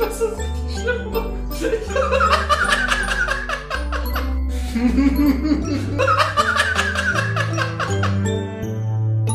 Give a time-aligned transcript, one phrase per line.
[0.00, 1.12] Das ist richtig schlimm.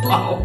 [0.03, 0.41] wow.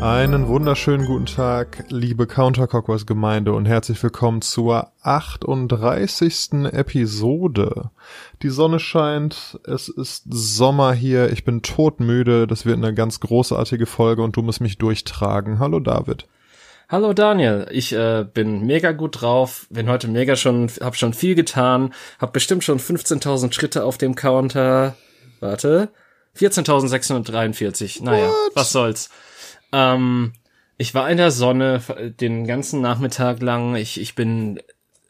[0.00, 6.64] Einen wunderschönen guten Tag, liebe Counterclockwise Gemeinde und herzlich willkommen zur 38.
[6.72, 7.90] Episode.
[8.40, 13.84] Die Sonne scheint, es ist Sommer hier, ich bin todmüde, das wird eine ganz großartige
[13.84, 15.58] Folge und du musst mich durchtragen.
[15.58, 16.26] Hallo David.
[16.92, 21.34] Hallo Daniel, ich äh, bin mega gut drauf, bin heute mega schon, hab schon viel
[21.34, 24.94] getan, hab bestimmt schon 15.000 Schritte auf dem Counter.
[25.40, 25.88] Warte,
[26.36, 28.04] 14.643.
[28.04, 28.36] Naja, What?
[28.52, 29.08] was soll's.
[29.72, 30.34] Ähm,
[30.76, 31.80] ich war in der Sonne
[32.20, 33.74] den ganzen Nachmittag lang.
[33.74, 34.60] Ich, ich bin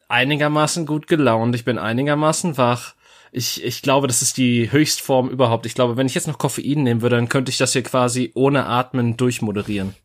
[0.06, 1.56] einigermaßen gut gelaunt.
[1.56, 2.94] Ich bin einigermaßen wach.
[3.32, 5.66] Ich, ich glaube, das ist die Höchstform überhaupt.
[5.66, 8.30] Ich glaube, wenn ich jetzt noch Koffein nehmen würde, dann könnte ich das hier quasi
[8.36, 9.96] ohne Atmen durchmoderieren.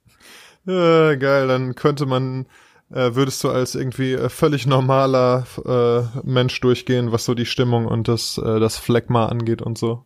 [0.67, 2.45] Äh, geil, dann könnte man,
[2.91, 7.85] äh, würdest du als irgendwie äh, völlig normaler äh, Mensch durchgehen, was so die Stimmung
[7.85, 10.03] und das, äh, das Phlegma angeht und so.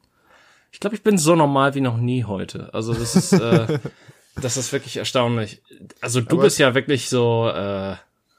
[0.71, 2.73] Ich glaube, ich bin so normal wie noch nie heute.
[2.73, 3.79] Also das ist, äh,
[4.41, 5.61] das ist wirklich erstaunlich.
[5.99, 7.95] Also du Aber- bist ja wirklich so, äh,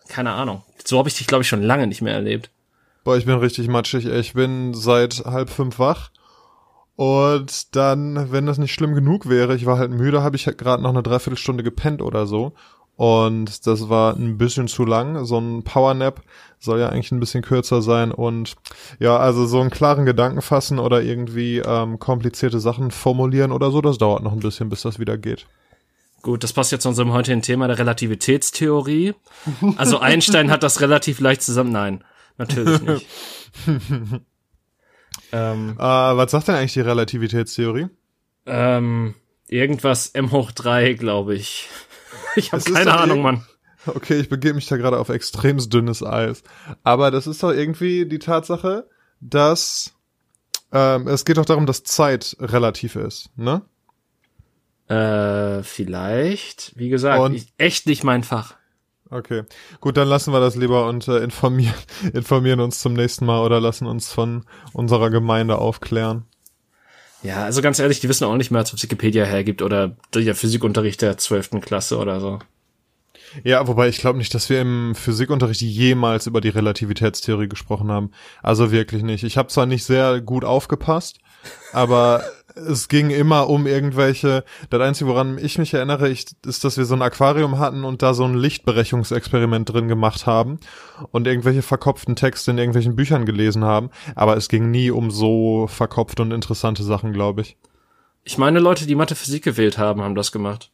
[0.09, 0.63] keine Ahnung.
[0.85, 2.51] So habe ich dich, glaube ich, schon lange nicht mehr erlebt.
[3.05, 4.07] Boah, ich bin richtig matschig.
[4.07, 4.21] ey.
[4.21, 6.11] Ich bin seit halb fünf wach.
[6.95, 10.59] Und dann, wenn das nicht schlimm genug wäre, ich war halt müde, habe ich halt
[10.59, 12.53] gerade noch eine Dreiviertelstunde gepennt oder so.
[12.97, 15.25] Und das war ein bisschen zu lang.
[15.25, 16.23] So ein Powernap
[16.59, 18.13] soll ja eigentlich ein bisschen kürzer sein.
[18.13, 18.55] Und
[18.99, 23.81] ja, also so einen klaren Gedanken fassen oder irgendwie ähm, komplizierte Sachen formulieren oder so,
[23.81, 25.47] das dauert noch ein bisschen, bis das wieder geht.
[26.21, 29.15] Gut, das passt jetzt zu unserem heutigen Thema der Relativitätstheorie.
[29.77, 31.73] Also Einstein hat das relativ leicht zusammen.
[31.73, 32.05] Nein,
[32.39, 33.07] natürlich nicht.
[35.33, 37.89] ähm, Äh, was sagt denn eigentlich die Relativitätstheorie?
[38.47, 39.15] ähm,
[39.49, 41.69] irgendwas M hoch drei, glaube ich.
[42.37, 43.47] Ich habe keine Ahnung, irg- Mann.
[43.87, 46.43] Okay, ich begebe mich da gerade auf extrem dünnes Eis.
[46.83, 48.89] Aber das ist doch irgendwie die Tatsache,
[49.21, 49.93] dass
[50.73, 53.61] ähm, es geht doch darum, dass Zeit relativ ist, ne?
[54.89, 56.73] Äh, vielleicht.
[56.77, 58.55] Wie gesagt, ich, echt nicht mein Fach.
[59.13, 59.43] Okay.
[59.81, 61.75] Gut, dann lassen wir das lieber und äh, informieren,
[62.15, 66.25] informieren uns zum nächsten Mal oder lassen uns von unserer Gemeinde aufklären.
[67.23, 71.03] Ja, also ganz ehrlich, die wissen auch nicht mehr, was Wikipedia hergibt oder der Physikunterricht
[71.03, 71.61] der 12.
[71.61, 72.41] Klasse oder so.
[73.45, 78.11] Ja, wobei ich glaube nicht, dass wir im Physikunterricht jemals über die Relativitätstheorie gesprochen haben.
[78.43, 79.25] Also wirklich nicht.
[79.25, 81.19] Ich habe zwar nicht sehr gut aufgepasst,
[81.73, 82.23] aber
[82.55, 84.45] es ging immer um irgendwelche.
[84.71, 88.03] Das Einzige, woran ich mich erinnere, ich, ist, dass wir so ein Aquarium hatten und
[88.03, 90.59] da so ein Lichtberechungsexperiment drin gemacht haben
[91.11, 93.91] und irgendwelche verkopften Texte in irgendwelchen Büchern gelesen haben.
[94.15, 97.57] Aber es ging nie um so verkopfte und interessante Sachen, glaube ich.
[98.25, 100.71] Ich meine, Leute, die Mathe Physik gewählt haben, haben das gemacht.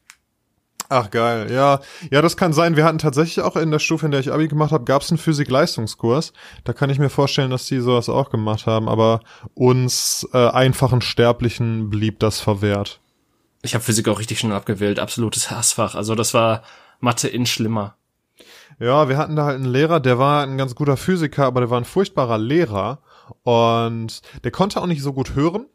[0.91, 2.77] Ach geil, ja, ja, das kann sein.
[2.77, 5.11] Wir hatten tatsächlich auch in der Stufe, in der ich Abi gemacht habe, gab es
[5.11, 6.33] einen Physik-Leistungskurs.
[6.65, 8.89] Da kann ich mir vorstellen, dass die sowas auch gemacht haben.
[8.89, 9.21] Aber
[9.53, 13.01] uns äh, einfachen Sterblichen blieb das verwehrt.
[13.61, 15.95] Ich habe Physik auch richtig schnell abgewählt, absolutes Hassfach.
[15.95, 16.63] Also das war
[17.01, 17.97] Mathe in schlimmer.
[18.81, 21.71] Ja, wir hatten da halt einen Lehrer, der war ein ganz guter Physiker, aber der
[21.71, 23.01] war ein furchtbarer Lehrer
[23.43, 25.67] und der konnte auch nicht so gut hören.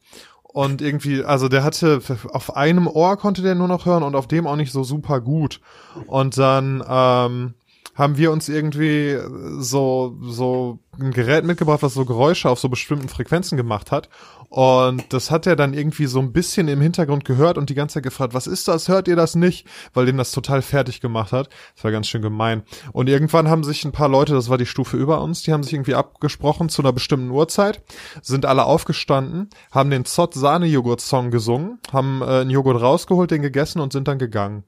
[0.53, 1.99] Und irgendwie, also der hatte,
[2.31, 5.19] auf einem Ohr konnte der nur noch hören und auf dem auch nicht so super
[5.19, 5.59] gut.
[6.05, 7.55] Und dann ähm,
[7.95, 9.17] haben wir uns irgendwie
[9.57, 14.09] so, so ein Gerät mitgebracht, was so Geräusche auf so bestimmten Frequenzen gemacht hat.
[14.49, 17.95] Und das hat er dann irgendwie so ein bisschen im Hintergrund gehört und die ganze
[17.95, 18.87] Zeit gefragt, was ist das?
[18.87, 19.67] Hört ihr das nicht?
[19.93, 21.49] Weil den das total fertig gemacht hat.
[21.75, 22.63] Das war ganz schön gemein.
[22.91, 25.63] Und irgendwann haben sich ein paar Leute, das war die Stufe über uns, die haben
[25.63, 27.81] sich irgendwie abgesprochen zu einer bestimmten Uhrzeit,
[28.21, 33.31] sind alle aufgestanden, haben den Zott Sahne Joghurt Song gesungen, haben äh, einen Joghurt rausgeholt,
[33.31, 34.63] den gegessen und sind dann gegangen.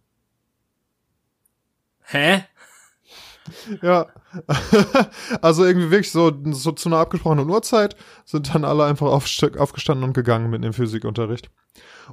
[2.02, 2.44] Hä?
[3.81, 4.07] Ja.
[5.41, 10.03] also irgendwie wirklich so, so zu einer abgesprochenen Uhrzeit sind dann alle einfach aufst- aufgestanden
[10.03, 11.50] und gegangen mit dem Physikunterricht.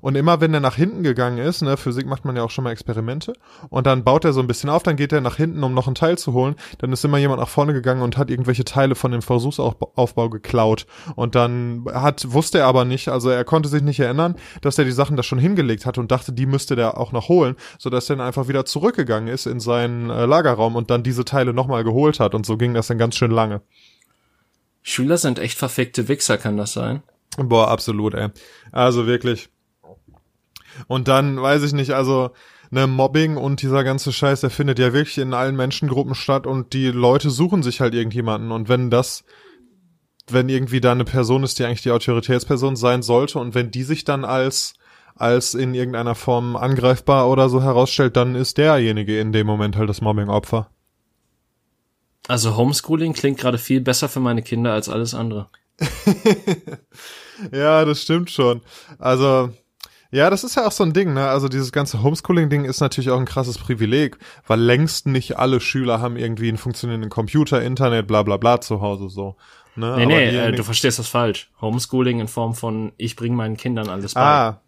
[0.01, 2.65] Und immer wenn er nach hinten gegangen ist, ne, Physik macht man ja auch schon
[2.65, 3.35] mal Experimente,
[3.69, 5.87] und dann baut er so ein bisschen auf, dann geht er nach hinten, um noch
[5.87, 8.95] einen Teil zu holen, dann ist immer jemand nach vorne gegangen und hat irgendwelche Teile
[8.95, 10.87] von dem Versuchsaufbau geklaut.
[11.15, 14.85] Und dann hat, wusste er aber nicht, also er konnte sich nicht erinnern, dass er
[14.85, 18.09] die Sachen da schon hingelegt hat und dachte, die müsste der auch noch holen, sodass
[18.09, 21.85] er dann einfach wieder zurückgegangen ist in seinen äh, Lagerraum und dann diese Teile nochmal
[21.85, 22.35] geholt hat.
[22.35, 23.63] Und so ging das dann ganz schön lange.
[24.83, 27.03] Schüler sind echt verfickte Wichser, kann das sein?
[27.37, 28.29] Boah, absolut, ey.
[28.73, 29.49] Also wirklich.
[30.89, 32.31] Und dann weiß ich nicht, also
[32.71, 36.73] ne Mobbing und dieser ganze Scheiß, der findet ja wirklich in allen Menschengruppen statt und
[36.73, 39.25] die Leute suchen sich halt irgendjemanden und wenn das
[40.29, 43.83] wenn irgendwie da eine Person ist, die eigentlich die Autoritätsperson sein sollte und wenn die
[43.83, 44.75] sich dann als
[45.15, 49.91] als in irgendeiner Form angreifbar oder so herausstellt, dann ist derjenige in dem Moment halt
[49.91, 50.71] das Mobbing-Opfer.
[52.29, 55.49] Also Homeschooling klingt gerade viel besser für meine Kinder als alles andere.
[57.53, 58.61] ja, das stimmt schon.
[58.99, 59.51] Also,
[60.11, 61.27] ja, das ist ja auch so ein Ding, ne?
[61.29, 66.01] Also dieses ganze Homeschooling-Ding ist natürlich auch ein krasses Privileg, weil längst nicht alle Schüler
[66.01, 69.37] haben irgendwie einen funktionierenden Computer, Internet, bla bla bla zu Hause so.
[69.75, 69.97] Ne?
[69.97, 71.51] Nee, nee, äh, du verstehst das falsch.
[71.61, 74.21] Homeschooling in Form von, ich bringe meinen Kindern alles bei.
[74.21, 74.61] Ah,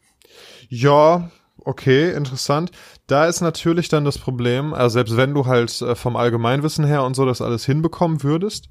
[0.69, 1.31] ja,
[1.65, 2.71] okay, interessant.
[3.07, 7.05] Da ist natürlich dann das Problem, also selbst wenn du halt äh, vom Allgemeinwissen her
[7.05, 8.69] und so das alles hinbekommen würdest,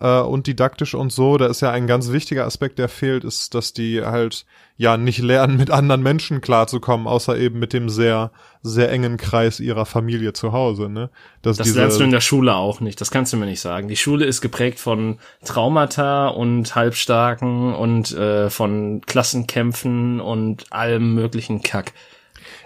[0.00, 3.54] äh, und didaktisch und so, da ist ja ein ganz wichtiger Aspekt, der fehlt, ist,
[3.54, 4.44] dass die halt
[4.76, 8.32] ja nicht lernen, mit anderen Menschen klarzukommen, außer eben mit dem sehr,
[8.62, 10.88] sehr engen Kreis ihrer Familie zu Hause.
[10.88, 11.10] Ne?
[11.42, 13.60] Dass das diese, lernst du in der Schule auch nicht, das kannst du mir nicht
[13.60, 13.88] sagen.
[13.88, 21.62] Die Schule ist geprägt von Traumata und Halbstarken und äh, von Klassenkämpfen und allem möglichen
[21.62, 21.92] Kack.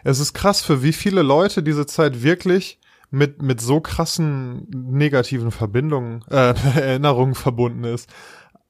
[0.05, 2.79] Es ist krass, für wie viele Leute diese Zeit wirklich
[3.11, 8.09] mit, mit so krassen negativen Verbindungen, äh, Erinnerungen verbunden ist.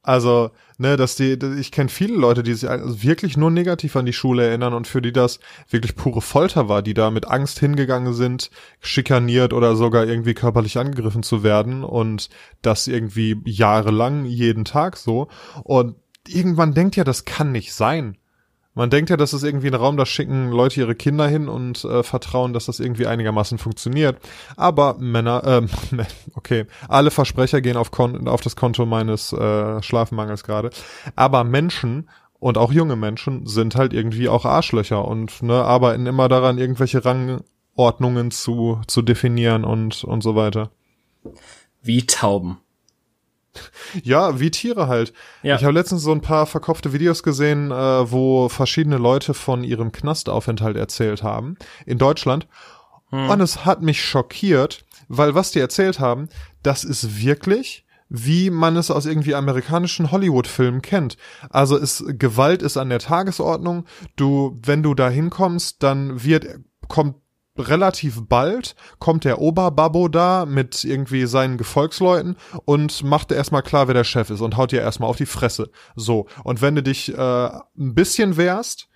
[0.02, 4.06] Also, ne, dass die, ich kenne viele Leute, die sich also wirklich nur negativ an
[4.06, 5.38] die Schule erinnern und für die das
[5.68, 10.78] wirklich pure Folter war, die da mit Angst hingegangen sind, schikaniert oder sogar irgendwie körperlich
[10.78, 12.30] angegriffen zu werden und
[12.62, 15.28] das irgendwie jahrelang jeden Tag so.
[15.62, 15.96] Und
[16.26, 18.16] irgendwann denkt ja, das kann nicht sein.
[18.78, 21.84] Man denkt ja, das ist irgendwie ein Raum, da schicken Leute ihre Kinder hin und
[21.84, 24.20] äh, vertrauen, dass das irgendwie einigermaßen funktioniert.
[24.56, 25.68] Aber Männer, ähm,
[26.36, 30.70] okay, alle Versprecher gehen auf, Kon auf das Konto meines äh, Schlafmangels gerade.
[31.16, 32.08] Aber Menschen
[32.38, 37.04] und auch junge Menschen sind halt irgendwie auch Arschlöcher und ne, arbeiten immer daran, irgendwelche
[37.04, 40.70] Rangordnungen zu, zu definieren und, und so weiter.
[41.82, 42.58] Wie Tauben.
[44.02, 45.12] Ja, wie Tiere halt.
[45.42, 45.56] Ja.
[45.56, 49.92] Ich habe letztens so ein paar verkopfte Videos gesehen, äh, wo verschiedene Leute von ihrem
[49.92, 51.56] Knastaufenthalt erzählt haben
[51.86, 52.46] in Deutschland.
[53.10, 53.30] Hm.
[53.30, 56.28] Und es hat mich schockiert, weil was die erzählt haben,
[56.62, 61.16] das ist wirklich wie man es aus irgendwie amerikanischen Hollywood-Filmen kennt.
[61.50, 63.84] Also ist Gewalt ist an der Tagesordnung.
[64.16, 66.46] Du, wenn du da hinkommst, dann wird
[66.88, 67.16] kommt
[67.58, 73.94] relativ bald kommt der Oberbabbo da mit irgendwie seinen Gefolgsleuten und macht erstmal klar, wer
[73.94, 75.70] der Chef ist und haut dir erstmal auf die Fresse.
[75.96, 76.26] So.
[76.44, 78.87] Und wenn du dich äh, ein bisschen wehrst,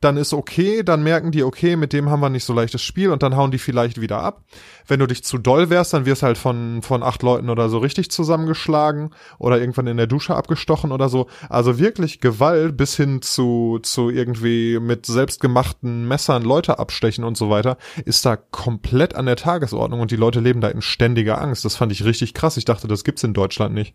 [0.00, 3.10] dann ist okay, dann merken die, okay, mit dem haben wir nicht so leichtes Spiel
[3.10, 4.44] und dann hauen die vielleicht wieder ab.
[4.86, 7.78] Wenn du dich zu doll wärst, dann wirst halt von, von acht Leuten oder so
[7.78, 11.28] richtig zusammengeschlagen oder irgendwann in der Dusche abgestochen oder so.
[11.48, 17.48] Also wirklich Gewalt bis hin zu, zu irgendwie mit selbstgemachten Messern Leute abstechen und so
[17.48, 21.64] weiter, ist da komplett an der Tagesordnung und die Leute leben da in ständiger Angst.
[21.64, 22.58] Das fand ich richtig krass.
[22.58, 23.94] Ich dachte, das gibt's in Deutschland nicht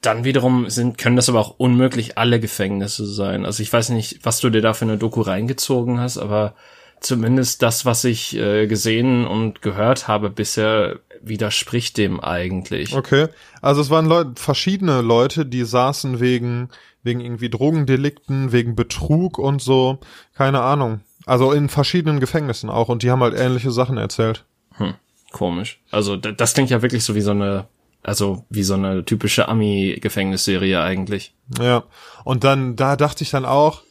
[0.00, 3.44] dann wiederum sind, können das aber auch unmöglich alle Gefängnisse sein.
[3.44, 6.54] Also ich weiß nicht, was du dir da für eine Doku reingezogen hast, aber
[7.00, 12.94] zumindest das, was ich äh, gesehen und gehört habe bisher, widerspricht dem eigentlich.
[12.94, 13.28] Okay.
[13.60, 16.70] Also es waren Leute, verschiedene Leute, die saßen wegen,
[17.02, 19.98] wegen irgendwie Drogendelikten, wegen Betrug und so.
[20.34, 21.00] Keine Ahnung.
[21.26, 24.44] Also in verschiedenen Gefängnissen auch und die haben halt ähnliche Sachen erzählt.
[24.76, 24.94] Hm,
[25.30, 25.78] komisch.
[25.90, 27.66] Also das klingt ja wirklich so wie so eine
[28.02, 31.34] also wie so eine typische Ami-Gefängnisserie eigentlich.
[31.60, 31.84] Ja.
[32.24, 33.82] Und dann, da dachte ich dann auch,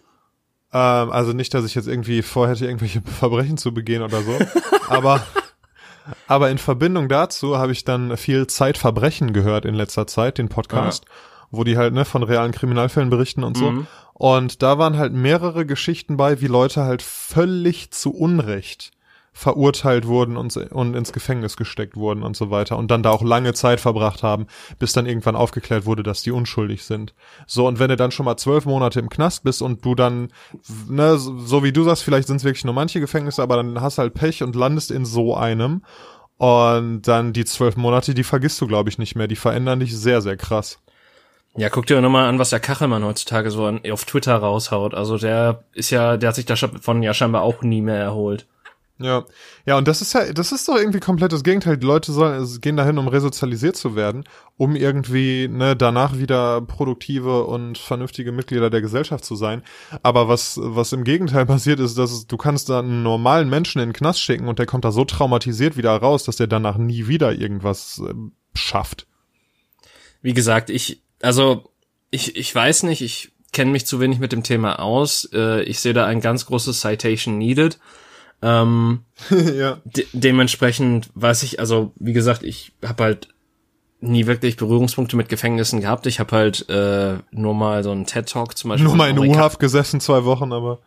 [0.73, 4.38] ähm, also nicht, dass ich jetzt irgendwie vorhätte, irgendwelche Verbrechen zu begehen oder so,
[4.89, 5.21] aber
[6.27, 11.06] aber in Verbindung dazu habe ich dann viel Zeitverbrechen gehört in letzter Zeit, den Podcast,
[11.06, 11.11] ja.
[11.51, 13.71] wo die halt ne, von realen Kriminalfällen berichten und so.
[13.71, 13.87] Mhm.
[14.13, 18.92] Und da waren halt mehrere Geschichten bei, wie Leute halt völlig zu Unrecht
[19.39, 23.21] verurteilt wurden und, und ins Gefängnis gesteckt wurden und so weiter und dann da auch
[23.21, 24.47] lange Zeit verbracht haben,
[24.79, 27.13] bis dann irgendwann aufgeklärt wurde, dass die unschuldig sind.
[27.47, 30.33] So, und wenn du dann schon mal zwölf Monate im Knast bist und du dann,
[30.89, 33.97] ne, so wie du sagst, vielleicht sind es wirklich nur manche Gefängnisse, aber dann hast
[33.97, 35.83] halt Pech und landest in so einem
[36.35, 39.27] und dann die zwölf Monate, die vergisst du, glaube ich, nicht mehr.
[39.27, 40.79] Die verändern dich sehr, sehr krass.
[41.55, 44.93] Ja, guck dir nochmal an, was der Kachelmann heutzutage so auf Twitter raushaut.
[44.93, 48.45] Also der ist ja, der hat sich davon ja scheinbar auch nie mehr erholt.
[49.01, 49.25] Ja,
[49.65, 51.77] ja, und das ist ja, das ist doch irgendwie komplett das Gegenteil.
[51.77, 54.25] Die Leute sollen, gehen dahin, um resozialisiert zu werden,
[54.57, 59.63] um irgendwie ne, danach wieder produktive und vernünftige Mitglieder der Gesellschaft zu sein.
[60.03, 63.89] Aber was, was im Gegenteil passiert ist, dass du kannst da einen normalen Menschen in
[63.89, 67.07] den Knast schicken und der kommt da so traumatisiert wieder raus, dass der danach nie
[67.07, 68.13] wieder irgendwas äh,
[68.53, 69.07] schafft.
[70.21, 71.71] Wie gesagt, ich, also
[72.11, 75.29] ich, ich weiß nicht, ich kenne mich zu wenig mit dem Thema aus.
[75.31, 77.79] Äh, ich sehe da ein ganz großes Citation needed
[78.41, 79.79] ähm, ja.
[79.83, 83.27] De dementsprechend weiß ich, also wie gesagt, ich habe halt
[84.01, 86.05] nie wirklich Berührungspunkte mit Gefängnissen gehabt.
[86.05, 88.87] Ich habe halt äh, nur mal so einen TED-Talk zum Beispiel.
[88.87, 90.79] Nur mal in U-Haft gesessen, zwei Wochen, aber.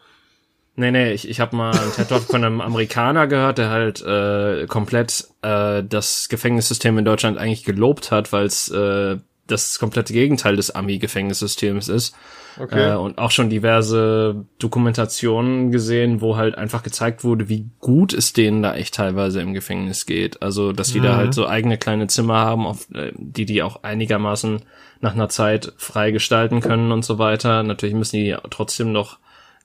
[0.74, 4.66] Nee, nee, ich, ich habe mal einen TED-Talk von einem Amerikaner gehört, der halt äh,
[4.66, 10.56] komplett äh, das Gefängnissystem in Deutschland eigentlich gelobt hat, weil es äh, das komplette Gegenteil
[10.56, 12.14] des Ami-Gefängnissystems ist.
[12.58, 12.92] Okay.
[12.92, 18.32] Äh, und auch schon diverse Dokumentationen gesehen, wo halt einfach gezeigt wurde, wie gut es
[18.32, 20.42] denen da echt teilweise im Gefängnis geht.
[20.42, 23.82] Also, dass die da halt so eigene kleine Zimmer haben, auf, äh, die die auch
[23.82, 24.62] einigermaßen
[25.00, 27.62] nach einer Zeit frei gestalten können und so weiter.
[27.62, 29.18] Natürlich müssen die trotzdem noch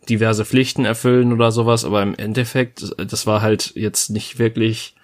[0.10, 4.96] diverse Pflichten erfüllen oder sowas, aber im Endeffekt, das war halt jetzt nicht wirklich,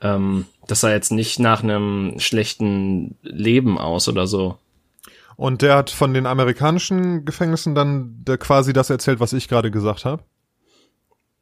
[0.00, 4.56] ähm, das sah jetzt nicht nach einem schlechten Leben aus oder so.
[5.36, 10.04] Und der hat von den amerikanischen Gefängnissen dann quasi das erzählt, was ich gerade gesagt
[10.04, 10.22] habe.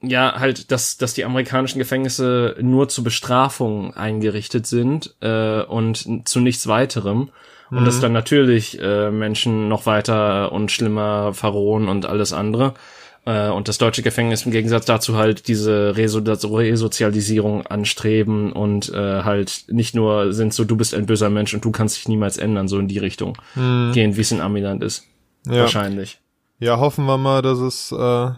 [0.01, 6.41] Ja, halt, dass, dass die amerikanischen Gefängnisse nur zur Bestrafung eingerichtet sind äh, und zu
[6.41, 7.31] nichts weiterem.
[7.71, 12.75] Und dass dann natürlich äh, Menschen noch weiter und schlimmer verrohen und alles andere.
[13.25, 19.23] Äh, und das deutsche Gefängnis im Gegensatz dazu halt diese Reso Resozialisierung anstreben und äh,
[19.23, 22.37] halt nicht nur sind so, du bist ein böser Mensch und du kannst dich niemals
[22.37, 25.07] ändern, so in die Richtung gehen, wie es in Amiland ist.
[25.47, 25.61] Ja.
[25.61, 26.21] Wahrscheinlich.
[26.59, 28.31] Ja, hoffen wir mal, dass es, äh,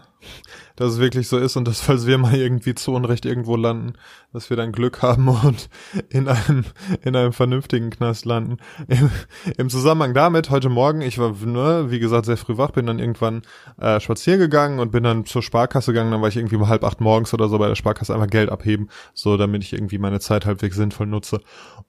[0.75, 3.93] dass es wirklich so ist und dass, falls wir mal irgendwie zu Unrecht irgendwo landen,
[4.35, 5.69] dass wir dann Glück haben und
[6.09, 6.65] in einem,
[7.01, 8.57] in einem vernünftigen Knast landen.
[8.87, 9.09] Im,
[9.57, 12.99] im Zusammenhang damit, heute Morgen, ich war, ne, wie gesagt, sehr früh wach, bin dann
[12.99, 13.41] irgendwann
[13.79, 16.83] äh, spazieren gegangen und bin dann zur Sparkasse gegangen, dann war ich irgendwie um halb
[16.83, 20.19] acht morgens oder so bei der Sparkasse einfach Geld abheben, so damit ich irgendwie meine
[20.19, 21.41] Zeit halbwegs sinnvoll nutze.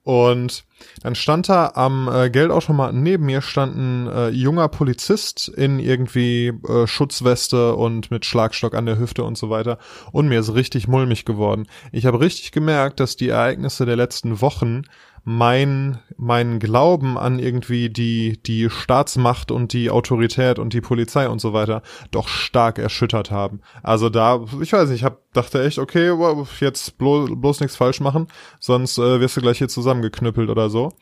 [0.03, 0.65] Und
[1.03, 6.53] dann stand da am äh, Geldautomaten neben mir stand ein äh, junger Polizist in irgendwie
[6.69, 9.79] äh, Schutzweste und mit Schlagstock an der Hüfte und so weiter.
[10.12, 11.67] Und mir ist richtig mulmig geworden.
[11.93, 14.83] Ich habe richtig gemerkt, dass die Ereignisse der letzten Wochen
[15.28, 21.40] mein, mein Glauben an irgendwie die, die Staatsmacht und die Autorität und die Polizei und
[21.40, 23.61] so weiter doch stark erschüttert haben.
[23.83, 26.12] Also da, ich weiß nicht, ich hab, dachte echt, okay,
[26.61, 28.28] jetzt bloß, bloß nichts falsch machen,
[28.61, 30.93] sonst äh, wirst du gleich hier zusammengeknüppelt oder so.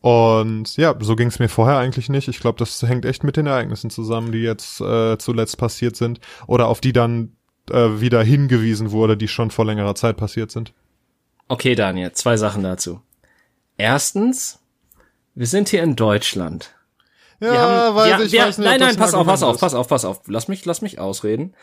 [0.00, 2.28] Und ja, so ging es mir vorher eigentlich nicht.
[2.28, 6.20] Ich glaube, das hängt echt mit den Ereignissen zusammen, die jetzt äh, zuletzt passiert sind
[6.46, 7.36] oder auf die dann
[7.70, 10.72] äh, wieder hingewiesen wurde, die schon vor längerer Zeit passiert sind.
[11.48, 13.00] Okay, Daniel, zwei Sachen dazu.
[13.76, 14.60] Erstens,
[15.34, 16.74] wir sind hier in Deutschland.
[17.40, 19.58] Ja, Wir haben, weiß wir, ich, wir, weiß nicht, nein, nein, pass auf, pass auf,
[19.58, 20.22] pass auf, pass auf.
[20.26, 21.54] Lass mich, lass mich ausreden.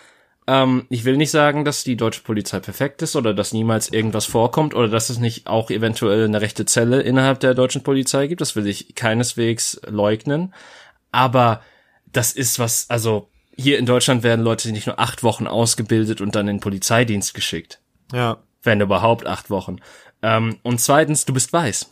[0.48, 4.26] Ähm, ich will nicht sagen, dass die deutsche Polizei perfekt ist oder dass niemals irgendwas
[4.26, 8.42] vorkommt oder dass es nicht auch eventuell eine rechte Zelle innerhalb der deutschen Polizei gibt.
[8.42, 10.54] Das will ich keineswegs leugnen.
[11.12, 11.62] Aber
[12.12, 16.36] das ist was, also hier in Deutschland werden Leute nicht nur acht Wochen ausgebildet und
[16.36, 17.80] dann in den Polizeidienst geschickt.
[18.12, 18.38] Ja.
[18.64, 19.78] Wenn überhaupt acht Wochen.
[20.22, 21.90] Ähm, und zweitens, du bist weiß.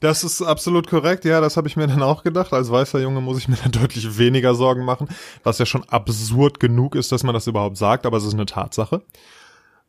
[0.00, 2.52] Das ist absolut korrekt, ja, das habe ich mir dann auch gedacht.
[2.52, 5.08] Als weißer Junge muss ich mir dann deutlich weniger Sorgen machen,
[5.42, 8.46] was ja schon absurd genug ist, dass man das überhaupt sagt, aber es ist eine
[8.46, 9.02] Tatsache.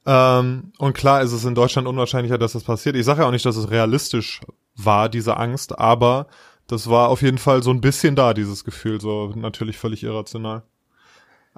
[0.06, 2.96] Ähm, und klar ist es in Deutschland unwahrscheinlicher, dass das passiert.
[2.96, 4.42] Ich sage ja auch nicht, dass es realistisch
[4.76, 6.28] war, diese Angst, aber
[6.68, 10.64] das war auf jeden Fall so ein bisschen da, dieses Gefühl, so natürlich völlig irrational.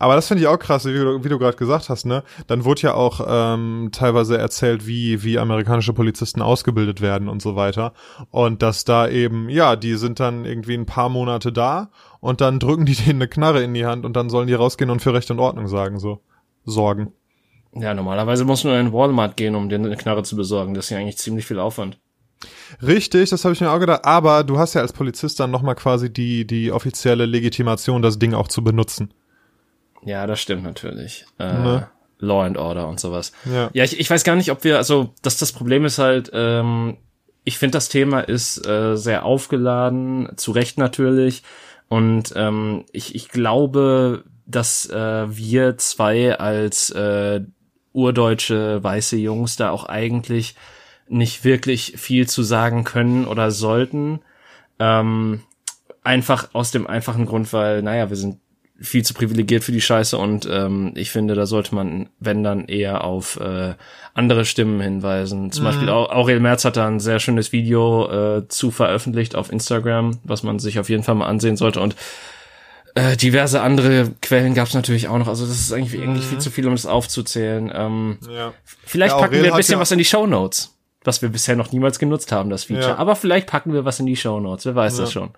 [0.02, 2.24] Aber das finde ich auch krass, wie du, wie du gerade gesagt hast, ne?
[2.48, 7.58] Dann wurde ja auch ähm, teilweise erzählt, wie, wie amerikanische Polizisten ausgebildet werden und so
[7.58, 7.92] weiter.
[8.32, 11.92] Und dass da eben, ja, die sind dann irgendwie ein paar Monate da
[12.22, 14.90] und dann drücken die denen eine Knarre in die Hand und dann sollen die rausgehen
[14.90, 16.22] und für Recht und Ordnung sagen, so.
[16.64, 17.12] Sorgen.
[17.74, 20.76] Ja, normalerweise muss nur in Walmart gehen, um dir eine Knarre zu besorgen.
[20.76, 22.00] Das ist ja eigentlich ziemlich viel Aufwand.
[22.82, 24.06] Richtig, das habe ich mir auch gedacht.
[24.06, 28.34] Aber du hast ja als Polizist dann nochmal quasi die, die offizielle Legitimation, das Ding
[28.34, 29.14] auch zu benutzen.
[30.04, 31.26] Ja, das stimmt natürlich.
[31.40, 31.88] Äh, Ne?
[32.20, 33.32] Law and Order und sowas.
[33.46, 33.70] Ja.
[33.74, 36.98] Ja, ich, ich weiß gar nicht, ob wir, also das, das Problem ist halt, ähm,
[37.46, 41.44] ich finde, das Thema ist äh, sehr aufgeladen, zu Recht natürlich.
[41.88, 47.42] Und ähm, ich, ich glaube, dass äh, wir zwei als äh,
[47.94, 50.56] urdeutsche weiße Jungs da auch eigentlich
[51.08, 54.20] nicht wirklich viel zu sagen können oder sollten.
[54.78, 55.42] Ähm,
[56.04, 58.40] einfach aus dem einfachen Grund, weil, naja, wir sind
[58.82, 62.66] viel zu privilegiert für die Scheiße und ähm, ich finde, da sollte man, wenn dann,
[62.66, 63.74] eher auf äh,
[64.14, 65.52] andere Stimmen hinweisen.
[65.52, 69.52] Zum Beispiel Au- Aurel Merz hat da ein sehr schönes Video äh, zu veröffentlicht auf
[69.52, 71.96] Instagram, was man sich auf jeden Fall mal ansehen sollte und
[72.96, 75.28] äh, diverse andere Quellen gab es natürlich auch noch.
[75.28, 77.72] Also das ist eigentlich, eigentlich viel zu viel, um das aufzuzählen.
[77.74, 78.54] Ähm, Ja.
[78.86, 81.30] Vielleicht Ja, packen Aurel wir ein bisschen ja- was in die Show Notes, was wir
[81.30, 82.98] bisher noch niemals genutzt haben, das Feature.
[82.98, 84.66] Aber vielleicht packen wir was in die Show Notes.
[84.66, 85.30] Wer weiß das schon.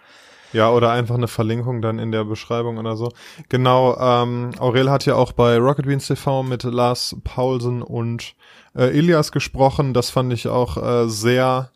[0.53, 3.11] Ja, oder einfach eine Verlinkung dann in der Beschreibung oder so.
[3.49, 8.35] Genau, ähm, Aurel hat ja auch bei Rocket Beans TV mit Lars Paulsen und
[8.75, 9.93] äh, Ilias gesprochen.
[9.93, 11.71] Das fand ich auch äh, sehr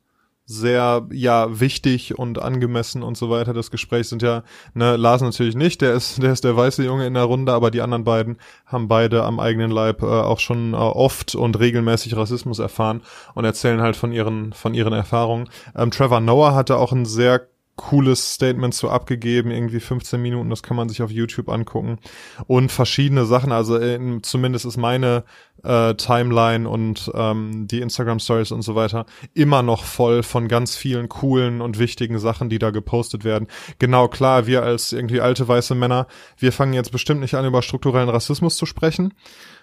[0.48, 3.54] sehr ja wichtig und angemessen und so weiter.
[3.54, 7.08] Das Gespräch sind ja ne Lars natürlich nicht, der ist der ist der weiße Junge
[7.08, 10.74] in der Runde, aber die anderen beiden haben beide am eigenen Leib äh, auch schon
[10.74, 13.02] äh, oft und regelmäßig Rassismus erfahren
[13.34, 15.50] und erzählen halt von ihren von ihren Erfahrungen.
[15.76, 20.64] Ähm, Trevor Noah hatte auch ein sehr cooles Statement zu abgegeben, irgendwie 15 Minuten, das
[20.64, 22.00] kann man sich auf YouTube angucken
[22.48, 25.24] und verschiedene Sachen, also in, zumindest ist meine
[25.64, 30.76] äh, Timeline und ähm, die Instagram Stories und so weiter immer noch voll von ganz
[30.76, 33.48] vielen coolen und wichtigen Sachen, die da gepostet werden.
[33.80, 37.62] Genau, klar, wir als irgendwie alte weiße Männer, wir fangen jetzt bestimmt nicht an, über
[37.62, 39.14] strukturellen Rassismus zu sprechen,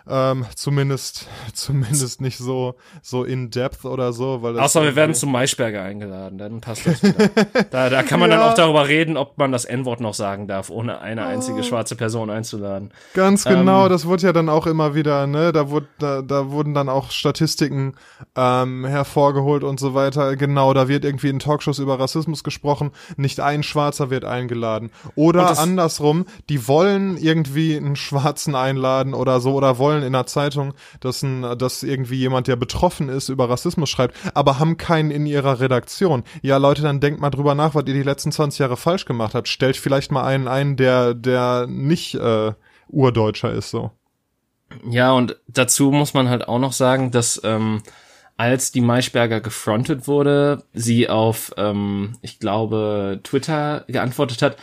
[0.09, 5.33] ähm, zumindest, zumindest nicht so, so in depth oder so, weil Außer wir werden zum
[5.33, 7.29] Maischberger eingeladen, dann passt das wieder.
[7.71, 8.37] da, da kann man ja.
[8.37, 11.63] dann auch darüber reden, ob man das N-Wort noch sagen darf, ohne eine einzige oh.
[11.63, 12.93] schwarze Person einzuladen.
[13.15, 16.51] Ganz genau, ähm, das wurde ja dann auch immer wieder, ne, da wurde, da, da
[16.51, 17.95] wurden dann auch Statistiken,
[18.37, 20.37] ähm, hervorgeholt und so weiter.
[20.37, 24.91] Genau, da wird irgendwie in Talkshows über Rassismus gesprochen, nicht ein Schwarzer wird eingeladen.
[25.15, 30.27] Oder andersrum, die wollen irgendwie einen Schwarzen einladen oder so, oder wollen wollen in der
[30.27, 35.11] Zeitung, dass, ein, dass irgendwie jemand, der betroffen ist, über Rassismus schreibt, aber haben keinen
[35.11, 36.25] in ihrer Redaktion.
[36.43, 39.35] Ja, Leute, dann denkt mal drüber nach, was ihr die letzten 20 Jahre falsch gemacht
[39.35, 39.49] habt.
[39.49, 42.53] Stellt vielleicht mal einen ein, der, der nicht äh,
[42.89, 43.91] Urdeutscher ist so.
[44.89, 47.83] Ja, und dazu muss man halt auch noch sagen, dass ähm,
[48.39, 54.57] als die Maischberger gefrontet wurde, sie auf, ähm, ich glaube, Twitter geantwortet hat,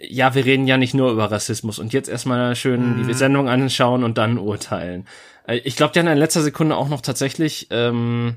[0.00, 3.06] ja, wir reden ja nicht nur über Rassismus und jetzt erstmal schön mhm.
[3.06, 5.06] die Sendung anschauen und dann urteilen.
[5.46, 8.36] Äh, ich glaube, die haben in letzter Sekunde auch noch tatsächlich ähm,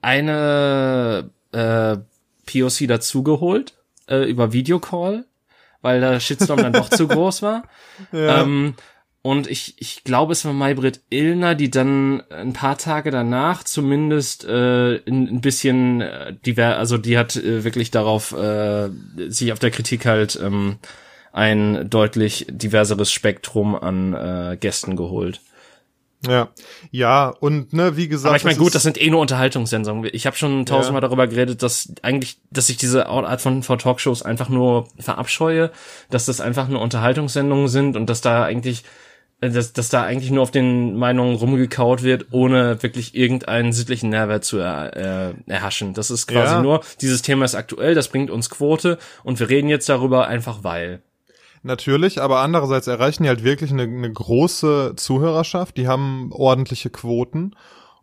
[0.00, 1.96] eine äh,
[2.46, 3.74] POC dazugeholt
[4.08, 5.24] äh, über Videocall,
[5.82, 7.64] weil der Shitstorm dann doch zu groß war.
[8.12, 8.42] Ja.
[8.42, 8.74] Ähm,
[9.22, 14.44] und ich, ich glaube, es war Maybrit Illner, die dann ein paar Tage danach zumindest
[14.44, 18.88] äh, ein, ein bisschen äh, divers, also die hat äh, wirklich darauf äh,
[19.28, 20.76] sich auf der Kritik halt ähm,
[21.32, 25.40] ein deutlich diverseres Spektrum an äh, Gästen geholt.
[26.26, 26.48] Ja,
[26.90, 28.30] ja, und ne, wie gesagt.
[28.30, 30.10] Aber ich meine, gut, das sind eh nur Unterhaltungssendungen.
[30.12, 31.08] Ich habe schon tausendmal ja.
[31.08, 35.70] darüber geredet, dass eigentlich, dass ich diese Art von, von Talkshows einfach nur verabscheue,
[36.10, 38.82] dass das einfach nur Unterhaltungssendungen sind und dass da eigentlich
[39.40, 44.44] dass, dass da eigentlich nur auf den Meinungen rumgekaut wird, ohne wirklich irgendeinen sittlichen Nährwert
[44.44, 45.94] zu er, äh, erhaschen.
[45.94, 46.62] Das ist quasi ja.
[46.62, 50.64] nur, dieses Thema ist aktuell, das bringt uns Quote und wir reden jetzt darüber einfach
[50.64, 51.02] weil.
[51.62, 57.54] Natürlich, aber andererseits erreichen die halt wirklich eine, eine große Zuhörerschaft, die haben ordentliche Quoten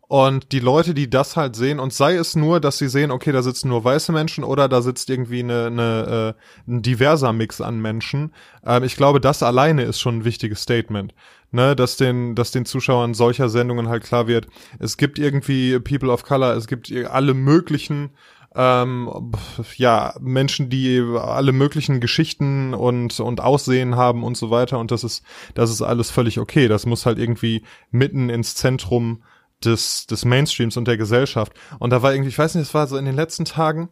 [0.08, 3.32] und die Leute, die das halt sehen, und sei es nur, dass sie sehen, okay,
[3.32, 7.60] da sitzen nur weiße Menschen oder da sitzt irgendwie eine, eine, äh, ein diverser Mix
[7.60, 8.32] an Menschen,
[8.64, 11.14] ähm, ich glaube, das alleine ist schon ein wichtiges Statement.
[11.52, 14.48] Ne, dass den, dass den Zuschauern solcher Sendungen halt klar wird,
[14.80, 18.10] es gibt irgendwie People of Color, es gibt alle möglichen
[18.56, 19.32] ähm,
[19.76, 24.78] ja, Menschen, die alle möglichen Geschichten und, und Aussehen haben und so weiter.
[24.78, 26.66] Und das ist, das ist alles völlig okay.
[26.66, 29.22] Das muss halt irgendwie mitten ins Zentrum
[29.64, 31.52] des, des Mainstreams und der Gesellschaft.
[31.78, 33.88] Und da war irgendwie, ich weiß nicht, es war so in den letzten Tagen,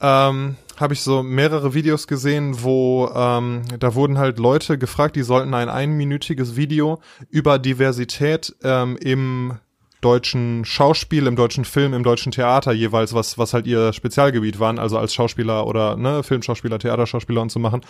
[0.00, 5.22] ähm, habe ich so mehrere Videos gesehen, wo ähm, da wurden halt Leute gefragt, die
[5.22, 9.58] sollten ein einminütiges Video über Diversität ähm, im
[10.00, 14.78] deutschen Schauspiel, im deutschen Film, im deutschen Theater jeweils, was, was halt ihr Spezialgebiet waren,
[14.78, 17.82] also als Schauspieler oder ne, Filmschauspieler, Theaterschauspieler und zu machen.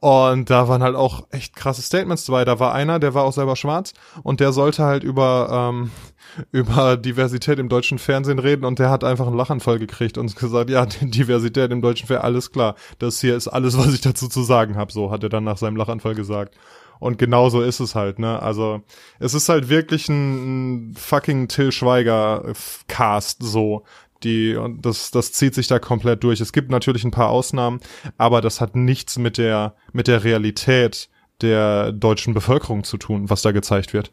[0.00, 2.44] Und da waren halt auch echt krasse Statements dabei.
[2.44, 5.90] Da war einer, der war auch selber schwarz und der sollte halt über, ähm,
[6.52, 10.68] über Diversität im deutschen Fernsehen reden und der hat einfach einen Lachanfall gekriegt und gesagt,
[10.68, 12.74] ja, Diversität im deutschen Fernsehen, alles klar.
[12.98, 14.92] Das hier ist alles, was ich dazu zu sagen habe.
[14.92, 16.54] So hat er dann nach seinem Lachanfall gesagt.
[16.98, 18.40] Und genau so ist es halt, ne?
[18.40, 18.80] Also,
[19.18, 22.52] es ist halt wirklich ein, fucking Till Schweiger
[22.88, 23.84] Cast so
[24.22, 26.40] die, und das, das zieht sich da komplett durch.
[26.40, 27.80] Es gibt natürlich ein paar Ausnahmen,
[28.16, 31.08] aber das hat nichts mit der, mit der Realität
[31.42, 34.10] der deutschen Bevölkerung zu tun, was da gezeigt wird.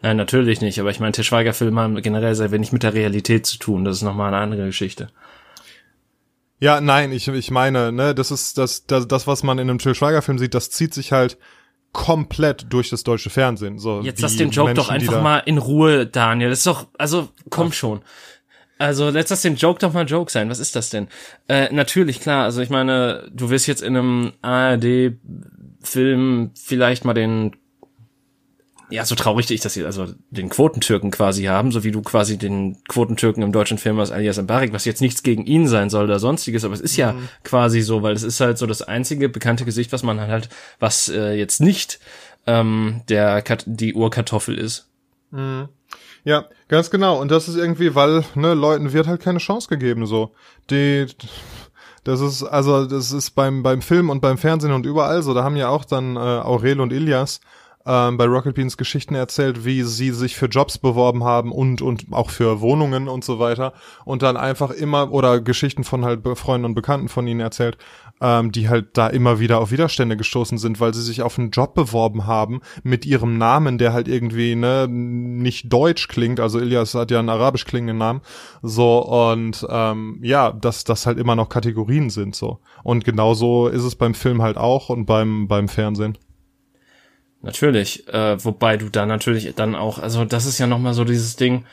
[0.00, 3.58] Nein, natürlich nicht, aber ich meine, Tischweiger-Filme haben generell sehr wenig mit der Realität zu
[3.58, 3.84] tun.
[3.84, 5.10] Das ist nochmal eine andere Geschichte.
[6.58, 9.78] Ja, nein, ich, ich meine, ne, das ist das, das, das, was man in einem
[9.78, 11.38] Til Schweiger-Film sieht, das zieht sich halt
[11.92, 13.78] komplett durch das deutsche Fernsehen.
[13.78, 16.50] So Jetzt lass den Joke Menschen, doch einfach mal in Ruhe, Daniel.
[16.50, 18.02] Das ist doch, also komm schon.
[18.82, 20.50] Also lässt das den Joke doch mal Joke sein.
[20.50, 21.06] Was ist das denn?
[21.46, 22.42] Äh, natürlich, klar.
[22.42, 27.54] Also ich meine, du wirst jetzt in einem ARD-Film vielleicht mal den
[28.90, 32.36] ja, so traurig ich das hier, also den Quotentürken quasi haben, so wie du quasi
[32.36, 36.04] den Quotentürken im deutschen Film aus Alias Mbarik, was jetzt nichts gegen ihn sein soll
[36.04, 37.26] oder sonstiges, aber es ist ja mhm.
[37.42, 41.08] quasi so, weil es ist halt so das einzige bekannte Gesicht, was man halt, was
[41.08, 42.00] äh, jetzt nicht
[42.46, 44.90] ähm, der die Urkartoffel ist.
[45.30, 45.70] Mhm.
[46.24, 47.20] Ja, ganz genau.
[47.20, 50.06] Und das ist irgendwie, weil ne, Leuten wird halt keine Chance gegeben.
[50.06, 50.32] So,
[50.70, 51.06] die,
[52.04, 55.34] das ist also, das ist beim beim Film und beim Fernsehen und überall so.
[55.34, 57.40] Da haben ja auch dann äh, Aurel und Ilias
[57.86, 62.06] ähm, bei Rocket Beans Geschichten erzählt, wie sie sich für Jobs beworben haben und und
[62.12, 63.72] auch für Wohnungen und so weiter
[64.04, 67.78] und dann einfach immer oder Geschichten von halt Freunden und Bekannten von ihnen erzählt,
[68.20, 71.50] ähm, die halt da immer wieder auf Widerstände gestoßen sind, weil sie sich auf einen
[71.50, 76.94] Job beworben haben mit ihrem Namen, der halt irgendwie ne nicht deutsch klingt, also Ilias
[76.94, 78.20] hat ja einen arabisch klingenden Namen,
[78.62, 83.84] so und ähm, ja, dass das halt immer noch Kategorien sind so und genauso ist
[83.84, 86.16] es beim Film halt auch und beim beim Fernsehen.
[87.42, 91.34] Natürlich, äh, wobei du da natürlich dann auch, also das ist ja nochmal so dieses
[91.36, 91.64] Ding,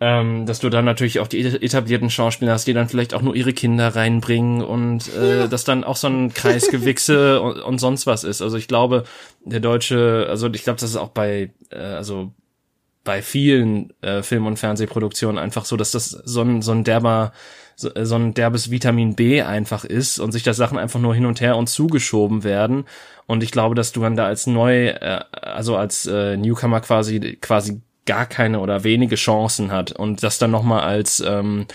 [0.00, 3.36] ähm, dass du dann natürlich auch die etablierten Schauspieler hast, die dann vielleicht auch nur
[3.36, 8.24] ihre Kinder reinbringen und äh, dass dann auch so ein Kreisgewichse und, und sonst was
[8.24, 8.40] ist.
[8.40, 9.04] Also ich glaube,
[9.44, 12.32] der deutsche, also ich glaube, das ist auch bei, äh, also
[13.04, 17.32] bei vielen äh, Film- und Fernsehproduktionen einfach so, dass das so ein, so ein derber
[17.80, 21.26] so, so ein derbes Vitamin B einfach ist und sich da Sachen einfach nur hin
[21.26, 22.84] und her und zugeschoben werden.
[23.26, 27.38] Und ich glaube, dass du dann da als neu, äh, also als äh, Newcomer quasi
[27.40, 31.66] quasi gar keine oder wenige Chancen hat und das dann nochmal als ähm,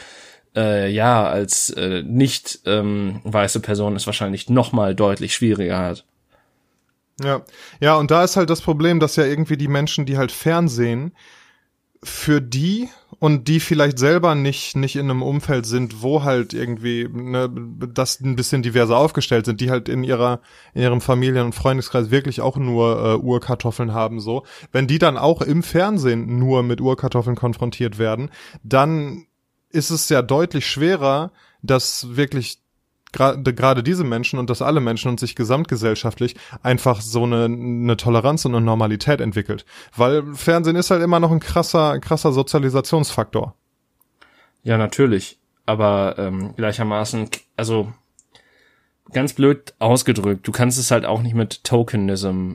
[0.55, 6.05] äh, ja als äh, nicht ähm, weiße Person ist wahrscheinlich nochmal deutlich schwieriger hat.
[7.23, 7.43] Ja,
[7.79, 11.13] ja, und da ist halt das Problem, dass ja irgendwie die Menschen, die halt Fernsehen,
[12.03, 12.89] für die
[13.25, 17.49] und die vielleicht selber nicht nicht in einem Umfeld sind, wo halt irgendwie ne,
[17.91, 20.41] das ein bisschen diverser aufgestellt sind, die halt in ihrer
[20.75, 25.17] in ihrem Familien- und Freundeskreis wirklich auch nur äh, Urkartoffeln haben so, wenn die dann
[25.17, 28.29] auch im Fernsehen nur mit Urkartoffeln konfrontiert werden,
[28.61, 29.25] dann
[29.71, 31.31] ist es ja deutlich schwerer,
[31.63, 32.59] das wirklich
[33.15, 38.45] gerade diese Menschen und dass alle Menschen und sich gesamtgesellschaftlich einfach so eine, eine Toleranz
[38.45, 39.65] und eine Normalität entwickelt.
[39.95, 43.55] Weil Fernsehen ist halt immer noch ein krasser, krasser Sozialisationsfaktor.
[44.63, 45.37] Ja, natürlich.
[45.65, 47.91] Aber ähm, gleichermaßen, also
[49.11, 52.53] ganz blöd ausgedrückt, du kannst es halt auch nicht mit Tokenism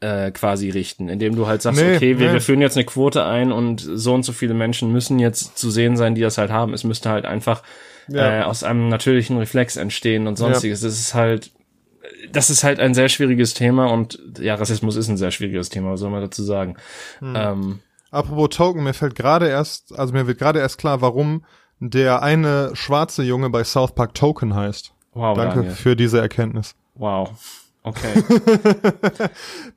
[0.00, 2.32] äh, quasi richten, indem du halt sagst, nee, okay, wir, nee.
[2.34, 5.70] wir führen jetzt eine Quote ein und so und so viele Menschen müssen jetzt zu
[5.70, 6.74] sehen sein, die das halt haben.
[6.74, 7.62] Es müsste halt einfach
[8.08, 8.40] ja.
[8.40, 10.82] äh, aus einem natürlichen Reflex entstehen und sonstiges.
[10.82, 10.88] Ja.
[10.88, 11.52] Das ist halt,
[12.30, 15.92] das ist halt ein sehr schwieriges Thema und ja, Rassismus ist ein sehr schwieriges Thema,
[15.92, 16.76] was soll man dazu sagen.
[17.20, 17.34] Hm.
[17.36, 21.44] Ähm, Apropos Token, mir fällt gerade erst, also mir wird gerade erst klar, warum
[21.80, 24.92] der eine schwarze Junge bei South Park Token heißt.
[25.14, 25.74] Wow, Danke Daniel.
[25.74, 26.74] für diese Erkenntnis.
[26.94, 27.30] Wow.
[27.84, 28.14] Okay.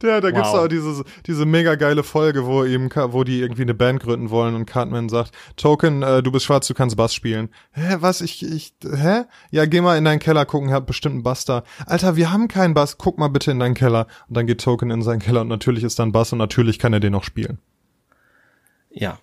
[0.04, 0.34] ja, da wow.
[0.34, 4.30] gibt's auch diese, diese mega geile Folge, wo eben, wo die irgendwie eine Band gründen
[4.30, 7.50] wollen und Cartman sagt, Token, äh, du bist schwarz, du kannst Bass spielen.
[7.72, 9.24] Hä, was, ich, ich, hä?
[9.50, 11.64] Ja, geh mal in deinen Keller gucken, hab bestimmt einen Bass da.
[11.88, 14.06] Alter, wir haben keinen Bass, guck mal bitte in deinen Keller.
[14.28, 16.94] Und dann geht Token in seinen Keller und natürlich ist dann Bass und natürlich kann
[16.94, 17.58] er den auch spielen.
[18.92, 19.18] Ja.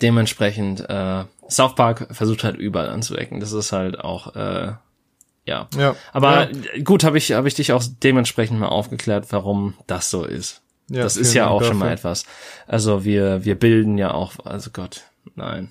[0.00, 3.40] Dementsprechend, äh, South Park versucht halt überall anzuecken.
[3.40, 4.74] Das ist halt auch, äh,
[5.50, 5.68] ja.
[5.76, 5.96] ja.
[6.12, 6.82] Aber ja.
[6.84, 10.62] gut, habe ich, hab ich dich auch dementsprechend mal aufgeklärt, warum das so ist.
[10.88, 12.24] Ja, das ist ja auch schon mal etwas.
[12.66, 15.02] Also wir, wir bilden ja auch, also Gott,
[15.34, 15.70] nein.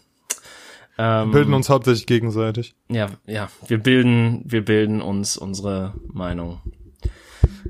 [0.97, 2.75] Ähm, wir bilden uns hauptsächlich gegenseitig.
[2.89, 6.61] Ja, ja, wir bilden, wir bilden uns unsere Meinung.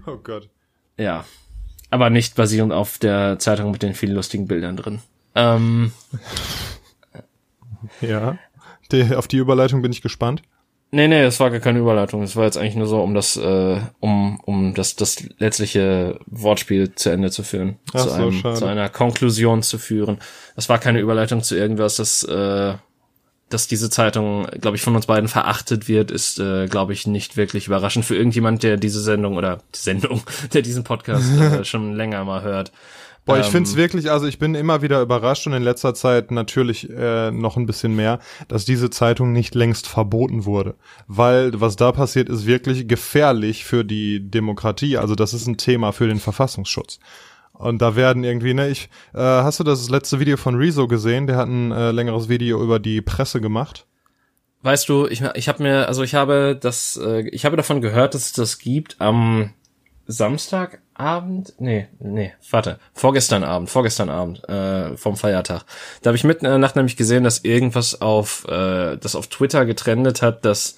[0.05, 0.49] Oh Gott.
[0.97, 1.25] Ja.
[1.91, 4.99] Aber nicht basierend auf der Zeitung mit den vielen lustigen Bildern drin.
[5.35, 5.91] Ähm,
[8.01, 8.37] ja.
[8.91, 10.41] Die, auf die Überleitung bin ich gespannt.
[10.91, 12.23] Nee, nee, das war gar keine Überleitung.
[12.23, 16.95] Es war jetzt eigentlich nur so, um das, äh, um, um das, das letztliche Wortspiel
[16.95, 17.77] zu Ende zu führen.
[17.93, 18.55] Ach zu, so, einem, schade.
[18.57, 20.17] zu einer Konklusion zu führen.
[20.55, 22.73] Das war keine Überleitung zu irgendwas, das, äh,
[23.49, 27.37] dass diese Zeitung, glaube ich, von uns beiden verachtet wird, ist, äh, glaube ich, nicht
[27.37, 30.23] wirklich überraschend für irgendjemand, der diese Sendung oder die Sendung,
[30.53, 32.71] der diesen Podcast äh, schon länger mal hört.
[33.29, 35.93] Boah, ich ähm, finde es wirklich, also ich bin immer wieder überrascht und in letzter
[35.93, 40.75] Zeit natürlich äh, noch ein bisschen mehr, dass diese Zeitung nicht längst verboten wurde.
[41.07, 44.97] Weil was da passiert, ist wirklich gefährlich für die Demokratie.
[44.97, 46.99] Also das ist ein Thema für den Verfassungsschutz.
[47.53, 51.27] Und da werden irgendwie, ne, ich, äh, hast du das letzte Video von Rezo gesehen?
[51.27, 53.85] Der hat ein äh, längeres Video über die Presse gemacht.
[54.63, 58.15] Weißt du, ich, ich habe mir, also ich habe das, äh, ich habe davon gehört,
[58.15, 59.53] dass es das gibt am
[60.07, 65.63] Samstag Abend, nee, nee, warte, vorgestern Abend, vorgestern Abend, äh, vom Feiertag.
[66.01, 69.27] Da habe ich mitten in der Nacht nämlich gesehen, dass irgendwas auf, äh, das auf
[69.27, 70.77] Twitter getrendet hat, dass,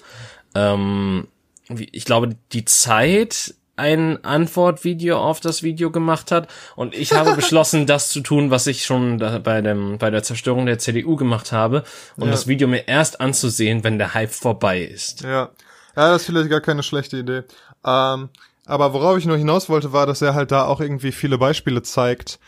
[0.54, 1.26] ähm,
[1.68, 7.86] ich glaube, die Zeit ein Antwortvideo auf das Video gemacht hat und ich habe beschlossen,
[7.86, 11.82] das zu tun, was ich schon bei dem bei der Zerstörung der CDU gemacht habe
[12.16, 12.30] und ja.
[12.30, 15.22] das Video mir erst anzusehen, wenn der Hype vorbei ist.
[15.22, 15.50] Ja,
[15.96, 17.42] ja, das ist vielleicht gar keine schlechte Idee.
[17.84, 18.28] Ähm,
[18.66, 21.82] aber worauf ich nur hinaus wollte, war, dass er halt da auch irgendwie viele Beispiele
[21.82, 22.38] zeigt,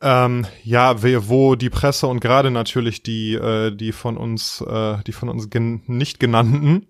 [0.00, 5.12] Ähm, ja, wo die Presse und gerade natürlich die, äh, die von uns, äh, die
[5.12, 6.86] von uns gen nicht genannten,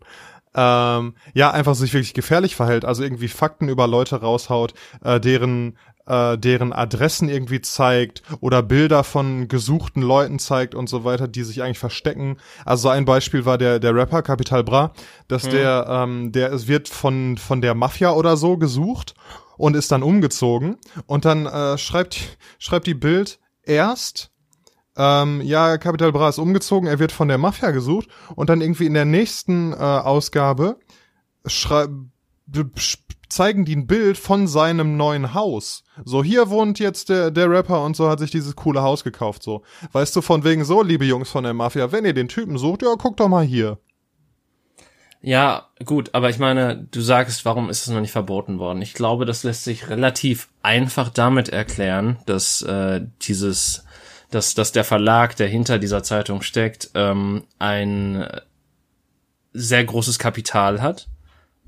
[0.54, 5.78] ähm, ja, einfach sich wirklich gefährlich verhält, also irgendwie Fakten über Leute raushaut, äh, deren
[6.08, 11.42] äh, deren Adressen irgendwie zeigt oder Bilder von gesuchten Leuten zeigt und so weiter, die
[11.42, 12.38] sich eigentlich verstecken.
[12.64, 14.92] Also ein Beispiel war der der Rapper Capital Bra,
[15.28, 15.50] dass mhm.
[15.50, 19.14] der ähm, der es wird von von der Mafia oder so gesucht
[19.56, 24.30] und ist dann umgezogen und dann äh, schreibt schreibt die Bild erst
[24.98, 28.86] ähm, ja, Capital Bra ist umgezogen, er wird von der Mafia gesucht und dann irgendwie
[28.86, 30.76] in der nächsten äh, Ausgabe
[33.28, 35.84] zeigen die ein Bild von seinem neuen Haus.
[36.04, 39.42] So, hier wohnt jetzt der, der Rapper und so hat sich dieses coole Haus gekauft,
[39.42, 39.62] so.
[39.92, 42.82] Weißt du, von wegen so, liebe Jungs von der Mafia, wenn ihr den Typen sucht,
[42.82, 43.78] ja, guckt doch mal hier.
[45.20, 48.82] Ja, gut, aber ich meine, du sagst, warum ist es noch nicht verboten worden?
[48.82, 53.84] Ich glaube, das lässt sich relativ einfach damit erklären, dass äh, dieses,
[54.30, 58.28] dass, dass der Verlag, der hinter dieser Zeitung steckt, ähm, ein
[59.52, 61.08] sehr großes Kapital hat.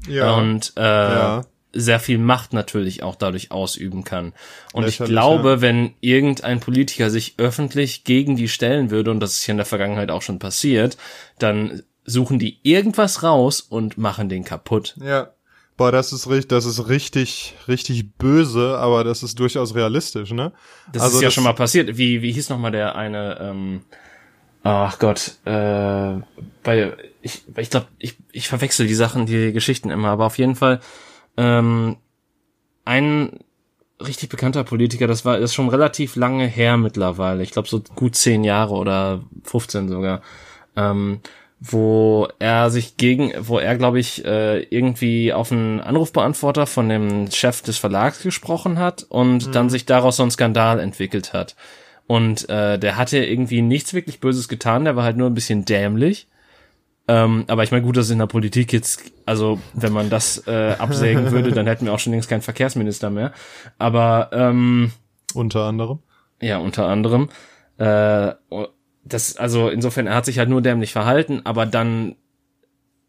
[0.06, 0.34] Ja.
[0.34, 1.42] Und äh, ja.
[1.72, 4.32] Sehr viel Macht natürlich auch dadurch ausüben kann.
[4.72, 5.60] Und ich glaube, ja.
[5.60, 9.66] wenn irgendein Politiker sich öffentlich gegen die stellen würde, und das ist ja in der
[9.66, 10.96] Vergangenheit auch schon passiert,
[11.38, 14.96] dann suchen die irgendwas raus und machen den kaputt.
[15.00, 15.30] Ja.
[15.76, 20.52] Boah, das ist richtig, das ist richtig, richtig böse, aber das ist durchaus realistisch, ne?
[20.92, 21.96] Das also ist ja das schon mal passiert.
[21.96, 23.80] Wie, wie hieß noch mal der eine, ähm,
[24.62, 26.16] ach Gott, äh,
[26.62, 30.54] bei, ich, ich glaube, ich, ich verwechsel die Sachen, die Geschichten immer, aber auf jeden
[30.54, 30.80] Fall,
[31.36, 31.96] ähm,
[32.84, 33.38] ein
[34.00, 37.42] richtig bekannter Politiker, das war, ist schon relativ lange her mittlerweile.
[37.42, 40.22] Ich glaube so gut zehn Jahre oder 15 sogar.
[40.76, 41.20] Ähm,
[41.60, 47.30] wo er sich gegen, wo er, glaube ich, äh, irgendwie auf einen Anrufbeantworter von dem
[47.30, 49.52] Chef des Verlags gesprochen hat und mhm.
[49.52, 51.56] dann sich daraus so ein Skandal entwickelt hat.
[52.06, 55.66] Und äh, der hatte irgendwie nichts wirklich Böses getan, der war halt nur ein bisschen
[55.66, 56.26] dämlich.
[57.10, 60.76] Ähm, aber ich meine, gut, dass in der Politik jetzt, also wenn man das äh,
[60.78, 63.32] absägen würde, dann hätten wir auch schon längst keinen Verkehrsminister mehr.
[63.78, 64.92] Aber ähm,
[65.34, 65.98] unter anderem.
[66.40, 67.28] Ja, unter anderem.
[67.78, 68.34] Äh,
[69.02, 72.14] das, also insofern, er hat sich halt nur dämlich verhalten, aber dann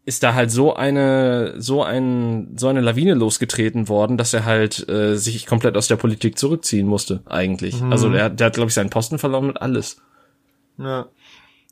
[0.04, 4.88] ist da halt so eine, so ein, so eine Lawine losgetreten worden, dass er halt
[4.88, 7.80] äh, sich komplett aus der Politik zurückziehen musste, eigentlich.
[7.80, 7.92] Mhm.
[7.92, 9.98] Also der, der hat, glaube ich, seinen Posten verloren mit alles.
[10.76, 11.06] Ja.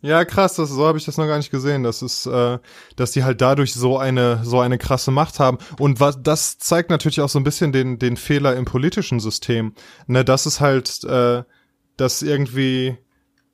[0.02, 1.82] Ja, krass, das, so habe ich das noch gar nicht gesehen.
[1.82, 2.58] Das ist, äh,
[2.96, 5.58] dass die halt dadurch so eine, so eine krasse Macht haben.
[5.78, 9.74] Und was das zeigt natürlich auch so ein bisschen den, den Fehler im politischen System.
[10.06, 11.42] Ne, das ist halt, äh,
[11.98, 12.96] dass irgendwie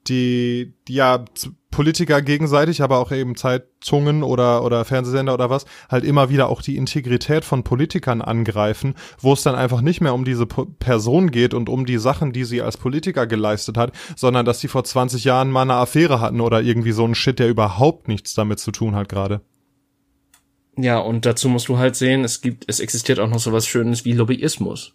[0.09, 1.25] die, die ja
[1.71, 6.63] Politiker gegenseitig, aber auch eben Zeitungen oder oder Fernsehsender oder was, halt immer wieder auch
[6.63, 11.53] die Integrität von Politikern angreifen, wo es dann einfach nicht mehr um diese Person geht
[11.53, 15.25] und um die Sachen, die sie als Politiker geleistet hat, sondern dass sie vor 20
[15.25, 18.73] Jahren mal eine Affäre hatten oder irgendwie so ein Shit, der überhaupt nichts damit zu
[18.73, 19.43] tun hat gerade.
[20.79, 23.67] Ja, und dazu musst du halt sehen, es gibt, es existiert auch noch so was
[23.67, 24.95] Schönes wie Lobbyismus.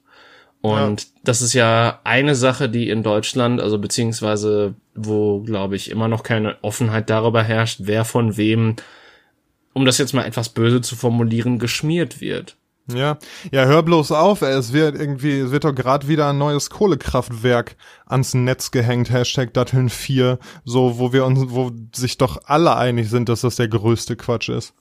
[0.62, 1.08] Und ja.
[1.24, 6.24] das ist ja eine Sache, die in Deutschland, also beziehungsweise wo, glaube ich, immer noch
[6.24, 8.76] keine Offenheit darüber herrscht, wer von wem,
[9.74, 12.58] um das jetzt mal etwas böse zu formulieren, geschmiert wird.
[12.94, 13.18] Ja,
[13.52, 17.76] ja, hör bloß auf, es wird irgendwie, es wird doch gerade wieder ein neues Kohlekraftwerk
[18.06, 23.10] ans Netz gehängt, Hashtag Datteln 4, so, wo wir uns, wo sich doch alle einig
[23.10, 24.74] sind, dass das der größte Quatsch ist.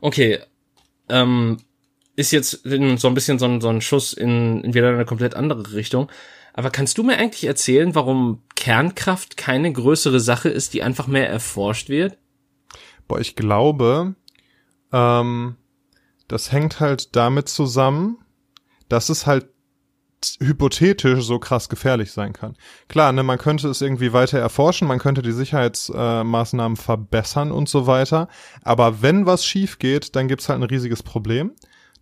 [0.00, 0.38] Okay,
[1.08, 1.58] ähm,
[2.16, 5.34] ist jetzt so ein bisschen so ein, so ein Schuss in, in wieder eine komplett
[5.34, 6.10] andere Richtung.
[6.52, 11.28] Aber kannst du mir eigentlich erzählen, warum Kernkraft keine größere Sache ist, die einfach mehr
[11.28, 12.16] erforscht wird?
[13.08, 14.14] Boah, ich glaube,
[14.92, 15.56] ähm,
[16.28, 18.18] das hängt halt damit zusammen,
[18.88, 19.48] dass es halt
[20.40, 22.56] hypothetisch so krass gefährlich sein kann.
[22.88, 27.68] Klar, ne, man könnte es irgendwie weiter erforschen, man könnte die Sicherheitsmaßnahmen äh, verbessern und
[27.68, 28.28] so weiter,
[28.62, 31.52] aber wenn was schief geht, dann gibt's halt ein riesiges Problem.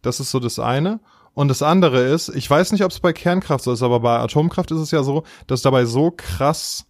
[0.03, 1.01] Das ist so das eine.
[1.35, 4.19] Und das andere ist, ich weiß nicht, ob es bei Kernkraft so ist, aber bei
[4.19, 6.85] Atomkraft ist es ja so, dass dabei so krass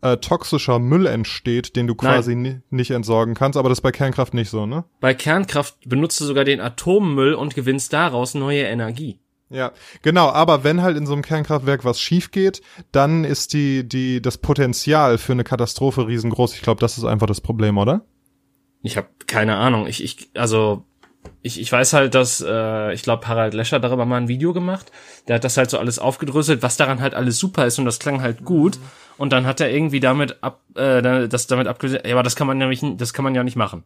[0.00, 4.34] äh, toxischer Müll entsteht, den du quasi nicht entsorgen kannst, aber das ist bei Kernkraft
[4.34, 4.84] nicht so, ne?
[5.00, 9.20] Bei Kernkraft benutzt du sogar den Atommüll und gewinnst daraus neue Energie.
[9.48, 13.86] Ja, genau, aber wenn halt in so einem Kernkraftwerk was schief geht, dann ist die,
[13.86, 16.54] die, das Potenzial für eine Katastrophe riesengroß.
[16.54, 18.06] Ich glaube, das ist einfach das Problem, oder?
[18.80, 19.86] Ich habe keine Ahnung.
[19.86, 20.86] Ich, ich, also
[21.42, 24.90] ich, ich weiß halt, dass, äh, ich glaube, Harald Lescher darüber mal ein Video gemacht.
[25.28, 27.98] Der hat das halt so alles aufgedröselt, was daran halt alles super ist und das
[27.98, 28.76] klang halt gut.
[28.78, 28.82] Mhm.
[29.18, 32.46] Und dann hat er irgendwie damit ab, äh, das damit abgelöst, ja, aber das kann
[32.46, 33.84] man nämlich, das kann man ja nicht machen.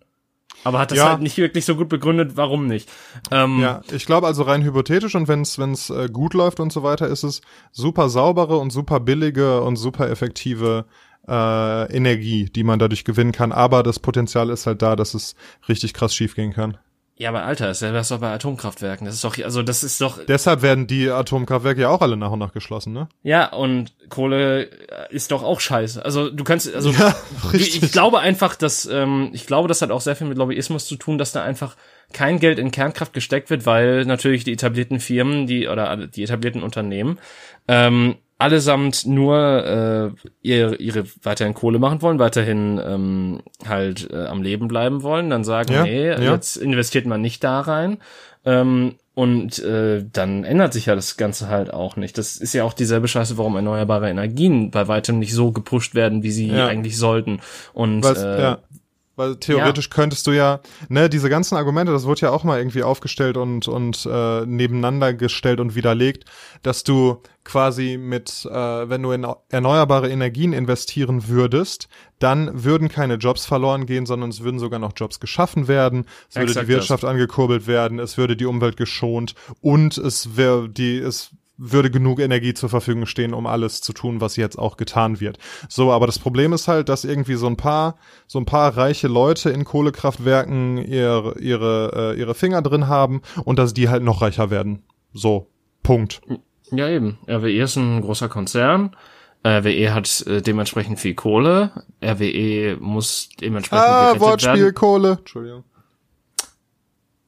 [0.64, 1.11] aber hat das Ja.
[1.11, 2.88] halt nicht wirklich so gut begründet, warum nicht.
[3.31, 6.72] Ähm, Ja, ich glaube also rein hypothetisch und wenn es wenn's, äh, gut läuft und
[6.72, 10.87] so weiter, ist es super saubere und super billige und super effektive
[11.29, 13.53] äh, Energie, die man dadurch gewinnen kann.
[13.53, 15.35] Aber das Potenzial ist halt da, dass es
[15.68, 16.79] richtig krass schiefgehen kann.
[17.18, 19.07] Ja, aber Alter, ist ja das doch bei Atomkraftwerken.
[19.07, 22.31] Das ist doch, also das ist doch, Deshalb werden die Atomkraftwerke ja auch alle nach
[22.31, 23.09] und nach geschlossen, ne?
[23.22, 26.05] ja, und Kohle äh, ist doch auch scheiße.
[26.05, 27.16] Also du kannst, also Ja,
[27.55, 30.87] Ich, ich glaube einfach, dass ähm, ich glaube, das hat auch sehr viel mit Lobbyismus
[30.87, 31.76] zu tun, dass da einfach
[32.12, 36.62] kein Geld in Kernkraft gesteckt wird, weil natürlich die etablierten Firmen, die oder die etablierten
[36.62, 37.18] Unternehmen
[37.66, 44.42] ähm, allesamt nur äh, ihre, ihre weiterhin Kohle machen wollen, weiterhin ähm, halt äh, am
[44.42, 46.18] Leben bleiben wollen, dann sagen, Ja, nee, ja.
[46.35, 47.99] jetzt investiert man nicht da rein.
[48.44, 52.18] Ähm, und äh, dann ändert sich ja das Ganze halt auch nicht.
[52.18, 56.22] Das ist ja auch dieselbe Scheiße, warum erneuerbare Energien bei weitem nicht so gepusht werden,
[56.22, 56.66] wie sie Ja.
[56.66, 57.40] eigentlich sollten.
[57.72, 58.59] Und Weil's, äh, ja.
[59.16, 62.83] Weil theoretisch könntest du ja, ne, diese ganzen Argumente, das wird ja auch mal irgendwie
[62.83, 66.26] aufgestellt und, und äh, nebeneinander gestellt und widerlegt,
[66.62, 73.14] dass du quasi mit, äh, wenn du in erneuerbare Energien investieren würdest, dann würden keine
[73.14, 76.72] Jobs verloren gehen, sondern es würden sogar noch Jobs geschaffen werden, es würde Exakt die
[76.72, 82.21] Wirtschaft angekurbelt werden, es würde die Umwelt geschont und es wäre die, es würde genug
[82.21, 85.38] Energie zur Verfügung stehen, um alles zu tun, was jetzt auch getan wird.
[85.69, 89.09] So, aber das Problem ist halt, dass irgendwie so ein paar, so ein paar reiche
[89.09, 94.23] Leute in Kohlekraftwerken ihre, ihre, äh, ihre Finger drin haben und dass die halt noch
[94.23, 94.83] reicher werden.
[95.12, 95.49] So.
[95.83, 96.21] Punkt.
[96.73, 97.19] Ja, eben.
[97.29, 98.97] RWE ist ein großer Konzern.
[99.47, 101.71] RWE hat äh, dementsprechend viel Kohle.
[102.05, 104.75] RWE muss dementsprechend Ah, Wortspiel, werden.
[104.75, 105.11] Kohle.
[105.21, 105.62] Entschuldigung.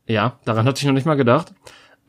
[0.07, 1.53] Ja, daran hatte ich noch nicht mal gedacht.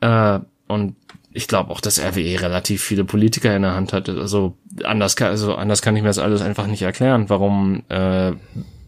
[0.00, 0.96] Äh, und
[1.32, 4.08] ich glaube auch, dass RWE relativ viele Politiker in der Hand hat.
[4.08, 8.32] Also anders kann, also anders kann ich mir das alles einfach nicht erklären, warum, äh,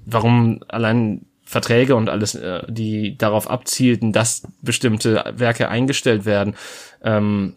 [0.07, 6.55] warum allein Verträge und alles, äh, die darauf abzielten, dass bestimmte Werke eingestellt werden,
[7.03, 7.55] ähm,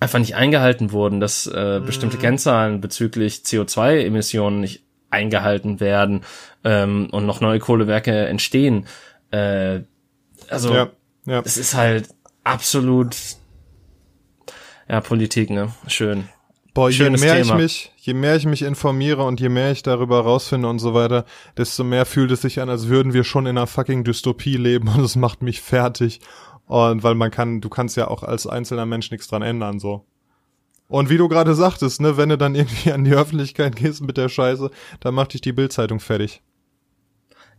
[0.00, 6.22] einfach nicht eingehalten wurden, dass äh, bestimmte Kennzahlen bezüglich CO2-Emissionen nicht eingehalten werden
[6.64, 8.86] ähm, und noch neue Kohlewerke entstehen.
[9.30, 9.80] Äh,
[10.48, 10.90] also Ja,
[11.26, 11.42] ja.
[11.44, 12.08] es ist halt
[12.42, 13.16] absolut
[14.88, 15.72] ja Politik, ne?
[15.86, 16.28] Schön.
[16.74, 17.54] Boah, je Schönes mehr Thema.
[17.54, 20.92] ich mich, je mehr ich mich informiere und je mehr ich darüber rausfinde und so
[20.92, 21.24] weiter,
[21.56, 24.88] desto mehr fühlt es sich an, als würden wir schon in einer fucking Dystopie leben
[24.88, 26.20] und es macht mich fertig.
[26.66, 30.04] Und weil man kann, du kannst ja auch als einzelner Mensch nichts dran ändern, so.
[30.88, 34.16] Und wie du gerade sagtest, ne, wenn du dann irgendwie an die Öffentlichkeit gehst mit
[34.16, 34.70] der Scheiße,
[35.00, 36.42] dann macht dich die Bildzeitung fertig.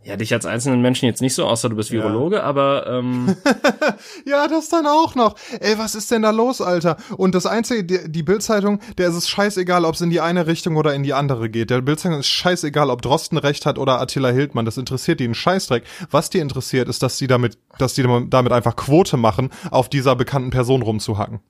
[0.04, 2.02] Ja, dich als einzelnen Menschen jetzt nicht so, außer du bist Ja.
[2.02, 3.36] Virologe, aber ähm,
[4.26, 5.34] Ja, das dann auch noch.
[5.60, 6.96] Ey, was ist denn da los, Alter?
[7.16, 10.46] Und das Einzige, die, die Bildzeitung, der ist es scheißegal, ob es in die eine
[10.46, 11.70] Richtung oder in die andere geht.
[11.70, 14.64] Der Bildzeitung ist scheißegal, ob Drosten recht hat oder Attila Hildmann.
[14.64, 15.84] Das interessiert die einen Scheißdreck.
[16.10, 20.16] Was die interessiert, ist, dass die damit, dass die damit einfach Quote machen, auf dieser
[20.16, 21.40] bekannten Person rumzuhacken.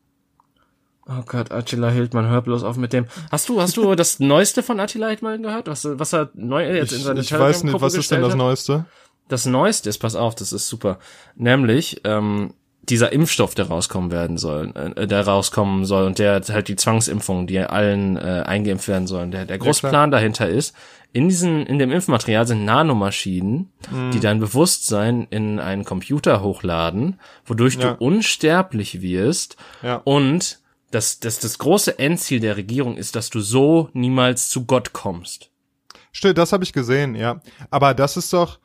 [1.08, 3.06] Oh Gott, Attila Hildmann, hör bloß auf mit dem.
[3.30, 5.66] Hast du, hast du das Neueste von Attila Hildmann gehört?
[5.68, 8.32] Was, was er neu jetzt in Ich, seine ich weiß nicht, was ist denn das
[8.32, 8.38] hat?
[8.38, 8.84] Neueste?
[9.28, 10.98] Das Neueste ist, pass auf, das ist super.
[11.36, 12.54] Nämlich, ähm,
[12.88, 17.46] dieser Impfstoff, der rauskommen werden soll, äh, der rauskommen soll und der halt die Zwangsimpfung,
[17.46, 19.30] die allen äh, eingeimpft werden sollen.
[19.30, 19.90] Der, der große klar.
[19.92, 20.74] Plan dahinter ist,
[21.12, 24.10] in diesen, in dem Impfmaterial sind Nanomaschinen, Mhm.
[24.12, 27.92] die dein Bewusstsein in einen Computer hochladen, wodurch Ja.
[27.92, 30.00] du unsterblich wirst Ja.
[30.04, 30.58] und
[30.90, 35.50] das, das, das große Endziel der Regierung ist, dass du so niemals zu Gott kommst.
[36.12, 37.40] Stimmt, das habe ich gesehen, ja.
[37.70, 38.58] Aber das ist doch,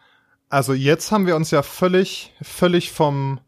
[0.49, 3.39] also jetzt haben wir uns ja völlig, völlig vom,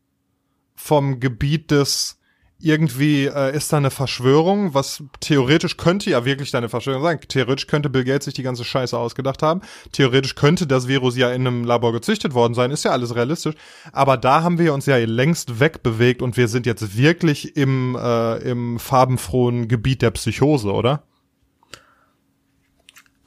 [0.75, 2.19] vom Gebiet des
[2.59, 7.19] irgendwie äh, ist da eine Verschwörung, was theoretisch könnte ja wirklich da eine Verschwörung sein.
[7.19, 9.61] Theoretisch könnte Bill Gates sich die ganze Scheiße ausgedacht haben.
[9.91, 12.71] Theoretisch könnte das Virus ja in einem Labor gezüchtet worden sein.
[12.71, 13.55] Ist ja alles realistisch.
[13.91, 18.37] Aber da haben wir uns ja längst wegbewegt und wir sind jetzt wirklich im, äh,
[18.37, 21.03] im farbenfrohen Gebiet der Psychose, oder?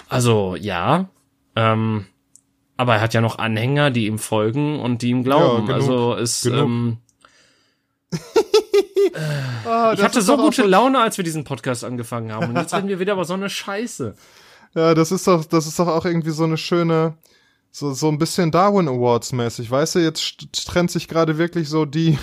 [0.09, 1.11] Also ja,
[1.55, 2.07] ähm,
[2.79, 5.67] aber er hat ja noch Anhänger, die ihm folgen und die ihm glauben.
[5.67, 6.99] genug, also ist ähm,
[9.65, 12.89] Ah, ich hatte so gute Laune, als wir diesen Podcast angefangen haben und jetzt reden
[12.89, 14.15] wir wieder über so eine Scheiße.
[14.75, 17.15] Ja, das ist doch, das ist doch auch irgendwie so eine schöne,
[17.71, 19.71] so, so ein bisschen Darwin Awards mäßig.
[19.71, 22.19] Weißt du, jetzt trennt sich gerade wirklich so die,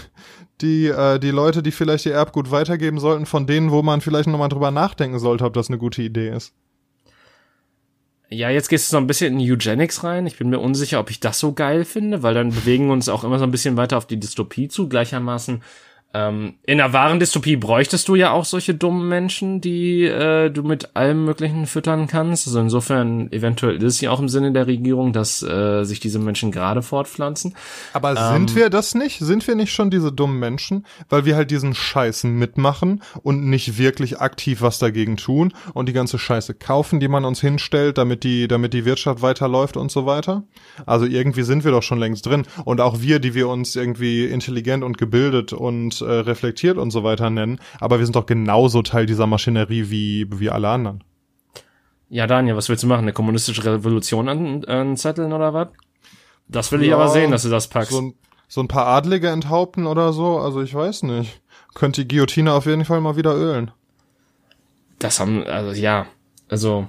[0.61, 4.27] die, äh, die Leute, die vielleicht ihr Erbgut weitergeben sollten, von denen, wo man vielleicht
[4.27, 6.53] nochmal drüber nachdenken sollte, ob das eine gute Idee ist.
[8.29, 10.25] Ja, jetzt gehst du so ein bisschen in Eugenics rein.
[10.25, 13.07] Ich bin mir unsicher, ob ich das so geil finde, weil dann bewegen wir uns
[13.07, 14.89] auch immer so ein bisschen weiter auf die Dystopie zu.
[14.89, 15.61] Gleichermaßen
[16.15, 20.63] Ähm, in einer wahren Dystopie bräuchtest du ja auch solche dummen Menschen, die äh, du
[20.63, 22.47] mit allem Möglichen füttern kannst.
[22.47, 26.19] Also insofern, eventuell ist es ja auch im Sinne der Regierung, dass äh, sich diese
[26.19, 27.53] Menschen gerade fortpflanzen.
[27.91, 29.19] Aber ähm, sind wir das nicht?
[29.19, 30.85] Sind wir nicht schon diese dummen Menschen?
[31.09, 35.93] Weil wir halt diesen Scheißen mitmachen und nicht wirklich aktiv was dagegen tun und die
[35.93, 40.05] ganze Scheiße kaufen, die man uns hinstellt, damit die, damit die Wirtschaft weiterläuft und so
[40.05, 40.43] weiter.
[40.85, 42.45] Also irgendwie sind wir doch schon längst drin.
[42.63, 47.03] Und auch wir, die wir uns irgendwie intelligent und gebildet und äh, reflektiert und so
[47.03, 51.03] weiter nennen, aber wir sind doch genauso Teil dieser Maschinerie wie, wie alle anderen.
[52.09, 53.01] Ja, Daniel, was willst du machen?
[53.01, 55.69] Eine kommunistische Revolution an, anzetteln oder was?
[56.47, 57.91] Das will ja, ich aber sehen, dass du das packst.
[57.91, 58.13] So ein,
[58.47, 61.41] so ein paar Adlige enthaupten oder so, also ich weiß nicht.
[61.73, 63.71] Könnte die Guillotine auf jeden Fall mal wieder ölen.
[64.99, 66.05] Das haben, also ja,
[66.47, 66.87] also,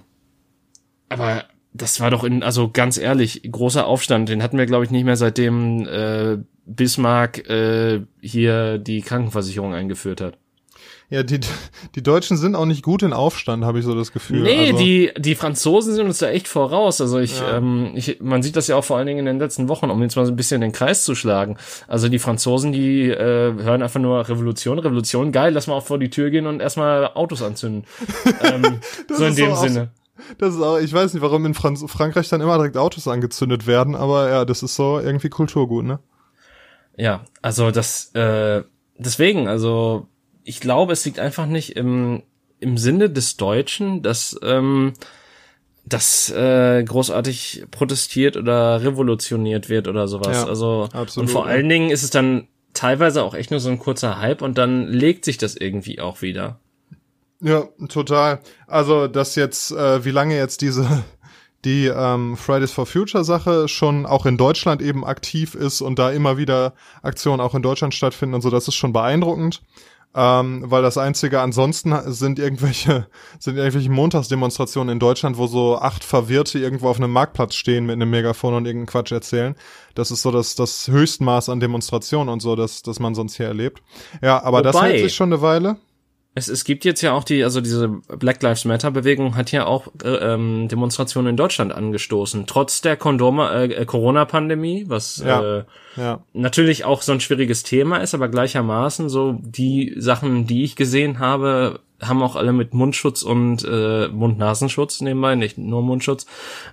[1.09, 4.91] aber das war doch in, also ganz ehrlich, großer Aufstand, den hatten wir, glaube ich,
[4.91, 10.39] nicht mehr seitdem äh, Bismarck äh, hier die Krankenversicherung eingeführt hat.
[11.09, 11.39] Ja, die,
[11.95, 14.43] die Deutschen sind auch nicht gut in Aufstand, habe ich so das Gefühl.
[14.43, 17.01] Nee, also, die, die Franzosen sind uns da echt voraus.
[17.01, 17.59] Also ich, ja.
[17.59, 20.03] ähm, ich, man sieht das ja auch vor allen Dingen in den letzten Wochen, um
[20.03, 21.59] jetzt mal so ein bisschen den Kreis zu schlagen.
[21.87, 26.01] Also die Franzosen, die äh, hören einfach nur Revolution, Revolution, geil, lass mal auch vor
[26.01, 27.85] die Tür gehen und erstmal Autos anzünden.
[28.43, 29.91] ähm, so in dem Sinne.
[30.39, 33.69] Das ist auch, ich weiß nicht, warum in Franz Frankreich dann immer direkt Autos angezündet
[33.69, 36.01] werden, aber ja, das ist so irgendwie Kulturgut, ne?
[36.97, 38.63] Ja, also das, äh,
[38.97, 40.09] deswegen, also
[40.45, 42.23] ich glaube, es liegt einfach nicht im,
[42.61, 44.95] im Sinne des Deutschen, dass ähm,
[45.85, 50.37] das äh, großartig protestiert oder revolutioniert wird oder sowas.
[50.37, 51.53] Ja, also absolut, und vor ja.
[51.53, 54.89] allen Dingen ist es dann teilweise auch echt nur so ein kurzer Hype und dann
[54.89, 56.61] legt sich das irgendwie auch wieder.
[57.41, 58.41] Ja, total.
[58.67, 61.05] Also, dass jetzt, äh, wie lange jetzt diese
[61.65, 66.11] die ähm, Fridays for Future Sache schon auch in Deutschland eben aktiv ist und da
[66.11, 69.63] immer wieder Aktionen auch in Deutschland stattfinden und so, das ist schon beeindruckend.
[70.19, 73.07] Ähm, weil das einzige ansonsten sind irgendwelche,
[73.39, 77.93] sind irgendwelche Montagsdemonstrationen in Deutschland, wo so acht Verwirrte irgendwo auf einem Marktplatz stehen mit
[77.95, 79.57] einem Megafon und irgendeinen Quatsch erzählen.
[79.95, 83.47] Das ist so das, das Höchstmaß an Demonstrationen und so, das, das man sonst hier
[83.47, 83.83] erlebt.
[84.23, 85.77] Ja, aber Wobei, das hält sich schon eine Weile.
[86.37, 89.65] Es, es gibt jetzt ja auch die, also diese Black Lives Matter Bewegung hat ja
[89.65, 95.65] auch äh, ähm, Demonstrationen in Deutschland angestoßen, trotz der Kondoma, äh, Corona-Pandemie, was ja, äh,
[95.97, 96.21] ja.
[96.35, 101.21] natürlich auch so ein schwieriges Thema ist, aber gleichermaßen so die Sachen, die ich gesehen
[101.21, 106.27] habe, haben auch alle mit Mundschutz und äh, Mund-Nasenschutz nebenbei, nicht nur Mundschutz,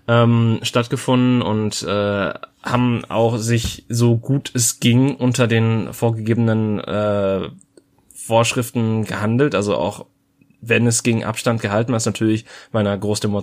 [0.09, 2.33] ähm, stattgefunden und äh,
[2.63, 7.47] haben auch sich so gut es ging unter den vorgegebenen äh,
[8.25, 10.05] Vorschriften gehandelt, also auch
[10.61, 13.41] wenn es gegen Abstand gehalten, was natürlich bei einer Großdemo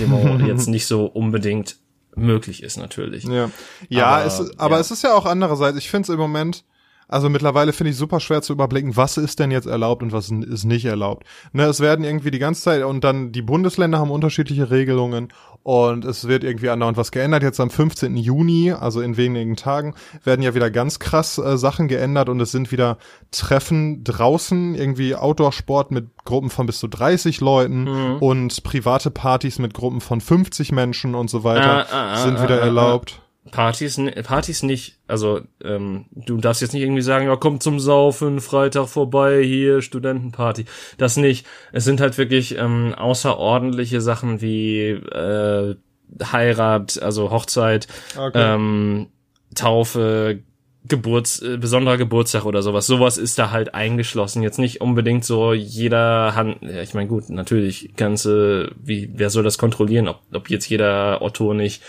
[0.00, 1.76] Demo jetzt nicht so unbedingt
[2.16, 3.24] möglich ist, natürlich.
[3.24, 3.50] Ja,
[3.88, 4.80] ja, aber, es, aber ja.
[4.80, 6.64] es ist ja auch andererseits, ich finde es im Moment,
[7.08, 10.30] also mittlerweile finde ich super schwer zu überblicken, was ist denn jetzt erlaubt und was
[10.30, 11.24] ist nicht erlaubt.
[11.52, 15.28] Ne, es werden irgendwie die ganze Zeit und dann die Bundesländer haben unterschiedliche Regelungen
[15.62, 17.42] und es wird irgendwie andauernd was geändert.
[17.42, 18.16] Jetzt am 15.
[18.16, 22.52] Juni, also in wenigen Tagen, werden ja wieder ganz krass äh, Sachen geändert und es
[22.52, 22.98] sind wieder
[23.30, 28.16] Treffen draußen, irgendwie Outdoor-Sport mit Gruppen von bis zu 30 Leuten mhm.
[28.18, 32.42] und private Partys mit Gruppen von 50 Menschen und so weiter ah, ah, ah, sind
[32.42, 33.23] wieder ah, ah, erlaubt.
[33.50, 34.98] Partys, Partys nicht.
[35.06, 39.82] Also, ähm, du darfst jetzt nicht irgendwie sagen, ja, komm zum Saufen, Freitag vorbei, hier,
[39.82, 40.64] Studentenparty.
[40.96, 41.46] Das nicht.
[41.72, 45.76] Es sind halt wirklich ähm, außerordentliche Sachen wie äh,
[46.22, 48.54] Heirat, also Hochzeit, okay.
[48.54, 49.08] ähm,
[49.54, 50.40] Taufe,
[50.86, 52.86] Geburts, äh, besonderer Geburtstag oder sowas.
[52.86, 54.42] Sowas ist da halt eingeschlossen.
[54.42, 59.42] Jetzt nicht unbedingt so jeder Hand, ja, ich meine, gut, natürlich ganze, wie, wer soll
[59.42, 61.82] das kontrollieren, ob, ob jetzt jeder Otto nicht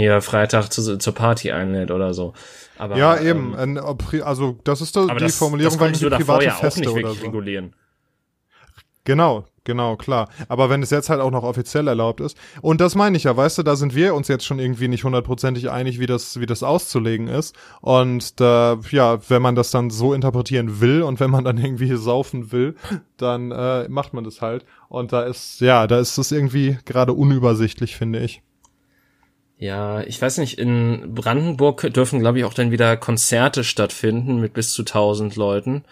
[0.00, 2.32] hier Freitag zu, zur Party einlädt oder so.
[2.78, 3.54] Aber, ja, eben.
[3.58, 3.78] Ähm,
[4.24, 7.04] also das ist da die das, Formulierung, das weil die private ja Feste auch nicht
[7.04, 7.24] oder so.
[7.24, 7.74] regulieren.
[9.04, 10.28] Genau, genau, klar.
[10.48, 12.36] Aber wenn es jetzt halt auch noch offiziell erlaubt ist.
[12.60, 15.04] Und das meine ich ja, weißt du, da sind wir uns jetzt schon irgendwie nicht
[15.04, 17.56] hundertprozentig einig, wie das, wie das auszulegen ist.
[17.80, 21.94] Und da, ja, wenn man das dann so interpretieren will und wenn man dann irgendwie
[21.96, 22.76] saufen will,
[23.16, 24.64] dann äh, macht man das halt.
[24.88, 28.42] Und da ist, ja, da ist es irgendwie gerade unübersichtlich, finde ich.
[29.60, 34.54] Ja, ich weiß nicht, in Brandenburg dürfen, glaube ich, auch dann wieder Konzerte stattfinden mit
[34.54, 35.84] bis zu tausend Leuten.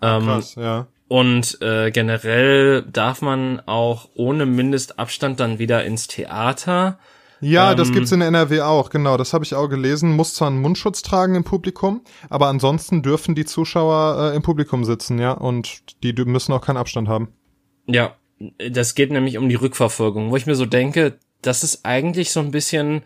[0.00, 0.86] Ähm, Krass, ja.
[1.08, 7.00] Und äh, generell darf man auch ohne Mindestabstand dann wieder ins Theater.
[7.40, 9.16] Ja, ähm, das gibt's in NRW auch, genau.
[9.16, 10.14] Das habe ich auch gelesen.
[10.14, 14.84] Muss zwar einen Mundschutz tragen im Publikum, aber ansonsten dürfen die Zuschauer äh, im Publikum
[14.84, 17.32] sitzen, ja, und die müssen auch keinen Abstand haben.
[17.86, 18.14] Ja,
[18.70, 22.40] das geht nämlich um die Rückverfolgung, wo ich mir so denke, das ist eigentlich so
[22.40, 23.02] ein bisschen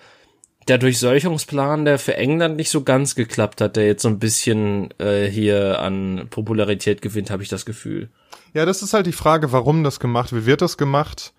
[0.69, 4.93] der Durchseuchungsplan, der für England nicht so ganz geklappt hat, der jetzt so ein bisschen
[4.99, 8.11] äh, hier an Popularität gewinnt, habe ich das Gefühl.
[8.55, 11.33] Ja, das ist halt die Frage, warum das gemacht Wie wird das gemacht?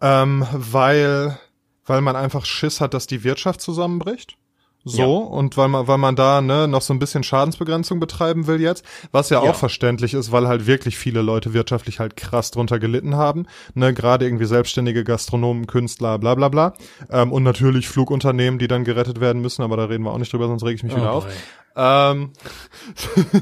[0.00, 1.38] Ähm, weil,
[1.86, 4.36] weil man einfach Schiss hat, dass die Wirtschaft zusammenbricht.
[4.84, 5.06] So, ja.
[5.06, 8.84] und weil man, weil man da ne, noch so ein bisschen Schadensbegrenzung betreiben will jetzt,
[9.12, 12.80] was ja, ja, auch verständlich ist, weil halt wirklich viele Leute wirtschaftlich halt krass drunter
[12.80, 16.74] gelitten haben, ne, gerade irgendwie selbstständige Gastronomen, Künstler, bla bla bla.
[17.10, 20.32] Ähm, und natürlich Flugunternehmen, die dann gerettet werden müssen, aber da reden wir auch nicht
[20.32, 21.16] drüber, sonst reg ich mich oh wieder boy.
[21.16, 21.26] auf.
[21.74, 22.32] Ähm,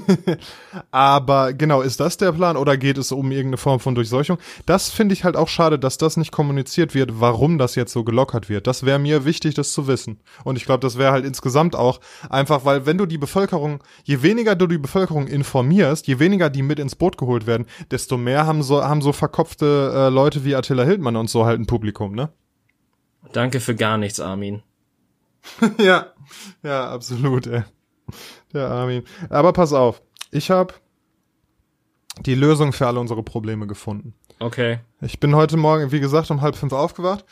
[0.91, 4.39] aber genau, ist das der Plan oder geht es um irgendeine Form von Durchseuchung?
[4.67, 8.05] Das finde ich halt auch schade, dass das nicht kommuniziert wird, warum das jetzt so
[8.05, 8.67] gelockert wird.
[8.67, 10.21] Das wäre mir wichtig, das zu wissen.
[10.45, 14.23] Und ich glaube, das wäre halt insgesamt auch einfach, weil wenn du die Bevölkerung, je
[14.23, 18.47] weniger du die Bevölkerung informierst, je weniger die mit ins Boot geholt werden, desto mehr
[18.47, 22.15] haben so, haben so verkopfte äh, Leute wie Attila Hildmann und so halt ein Publikum,
[22.15, 22.31] ne?
[23.33, 24.63] Danke für gar nichts, Armin.
[25.79, 26.07] ja,
[26.63, 27.65] ja, absolut, ey.
[28.53, 29.05] Der Armin.
[29.29, 30.75] Aber pass auf, ich habe
[32.21, 34.15] die Lösung für alle unsere Probleme gefunden.
[34.39, 34.81] Okay.
[35.01, 37.25] Ich bin heute Morgen, wie gesagt, um halb fünf aufgewacht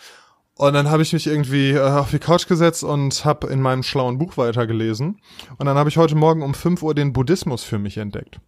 [0.58, 3.84] und dann habe ich mich irgendwie äh, auf die Couch gesetzt und habe in meinem
[3.84, 5.20] schlauen Buch weitergelesen.
[5.56, 8.40] Und dann habe ich heute Morgen um fünf Uhr den Buddhismus für mich entdeckt.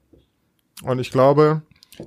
[0.83, 1.63] Und ich glaube,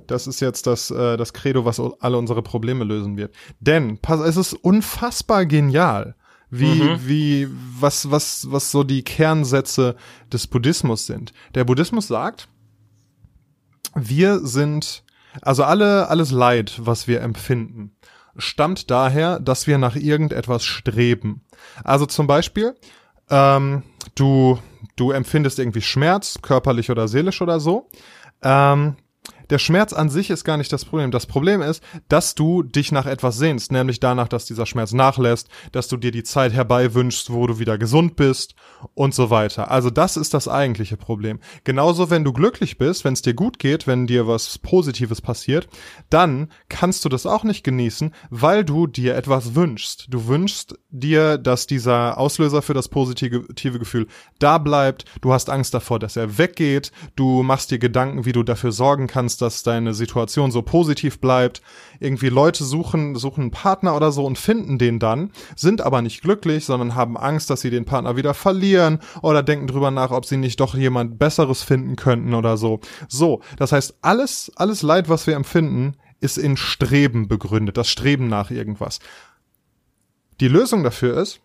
[0.06, 3.34] das ist jetzt das, äh, das Credo, was alle unsere Probleme lösen wird.
[3.60, 6.16] Denn pass, es ist unfassbar genial
[6.58, 7.08] wie, mhm.
[7.08, 7.48] wie,
[7.78, 9.96] was, was, was so die Kernsätze
[10.32, 11.32] des Buddhismus sind.
[11.54, 12.48] Der Buddhismus sagt,
[13.94, 15.04] wir sind,
[15.42, 17.96] also alle, alles Leid, was wir empfinden,
[18.36, 21.42] stammt daher, dass wir nach irgendetwas streben.
[21.82, 22.74] Also zum Beispiel,
[23.30, 23.82] ähm,
[24.14, 24.58] du,
[24.96, 27.88] du empfindest irgendwie Schmerz, körperlich oder seelisch oder so.
[28.42, 28.96] Ähm,
[29.50, 31.10] der Schmerz an sich ist gar nicht das Problem.
[31.10, 35.48] Das Problem ist, dass du dich nach etwas sehnst, nämlich danach, dass dieser Schmerz nachlässt,
[35.72, 38.54] dass du dir die Zeit herbei wünschst, wo du wieder gesund bist
[38.94, 39.70] und so weiter.
[39.70, 41.40] Also das ist das eigentliche Problem.
[41.64, 45.68] Genauso, wenn du glücklich bist, wenn es dir gut geht, wenn dir was Positives passiert,
[46.10, 50.06] dann kannst du das auch nicht genießen, weil du dir etwas wünschst.
[50.08, 54.06] Du wünschst dir, dass dieser Auslöser für das positive Gefühl
[54.38, 55.04] da bleibt.
[55.20, 56.92] Du hast Angst davor, dass er weggeht.
[57.16, 61.20] Du machst dir Gedanken, wie du dafür sorgen kannst, kannst, dass deine Situation so positiv
[61.20, 61.62] bleibt.
[62.00, 66.22] Irgendwie Leute suchen, suchen einen Partner oder so und finden den dann, sind aber nicht
[66.22, 70.24] glücklich, sondern haben Angst, dass sie den Partner wieder verlieren oder denken drüber nach, ob
[70.26, 72.80] sie nicht doch jemand Besseres finden könnten oder so.
[73.08, 78.28] So, das heißt, alles, alles Leid, was wir empfinden, ist in Streben begründet, das Streben
[78.28, 79.00] nach irgendwas.
[80.40, 81.40] Die Lösung dafür ist,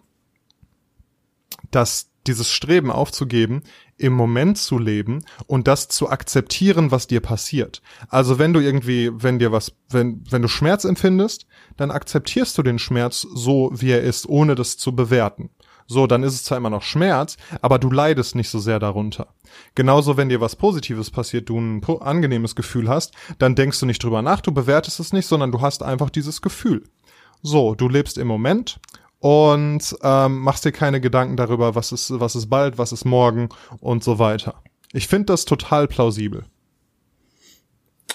[1.72, 3.64] dass dieses Streben aufzugeben,
[4.00, 7.82] im Moment zu leben und das zu akzeptieren, was dir passiert.
[8.08, 11.46] Also wenn du irgendwie, wenn dir was, wenn, wenn du Schmerz empfindest,
[11.78, 15.50] dann akzeptierst du den Schmerz so, wie er ist, ohne das zu bewerten.
[15.92, 19.34] So, dann ist es zwar immer noch Schmerz, aber du leidest nicht so sehr darunter.
[19.74, 24.04] Genauso, wenn dir was Positives passiert, du ein angenehmes Gefühl hast, dann denkst du nicht
[24.04, 26.84] drüber nach, du bewertest es nicht, sondern du hast einfach dieses Gefühl.
[27.42, 28.80] So, du lebst im Moment
[29.20, 33.50] und ähm, machst dir keine Gedanken darüber, was ist, was ist bald, was ist morgen
[33.80, 34.62] und so weiter.
[34.92, 36.46] Ich finde das total plausibel.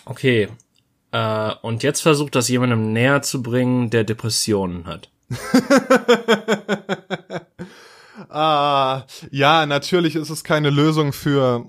[0.07, 0.49] Okay.
[1.13, 5.11] Äh, und jetzt versucht das jemandem näher zu bringen, der Depressionen hat.
[8.29, 11.67] ah, ja, natürlich ist es keine Lösung für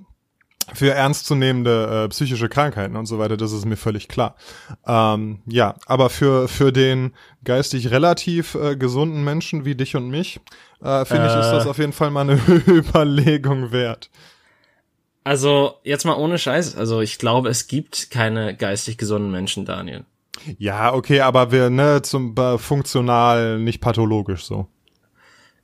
[0.73, 4.35] für ernstzunehmende äh, psychische Krankheiten und so weiter, das ist mir völlig klar.
[4.85, 7.13] Ähm, ja, aber für für den
[7.43, 10.39] geistig relativ äh, gesunden Menschen wie dich und mich,
[10.81, 11.69] äh, finde äh, ich, ist das äh.
[11.69, 14.09] auf jeden Fall mal eine Überlegung wert.
[15.23, 20.05] Also jetzt mal ohne Scheiß, also ich glaube, es gibt keine geistig gesunden Menschen, Daniel.
[20.59, 24.67] Ja, okay, aber wir ne zum äh, funktional, nicht pathologisch so.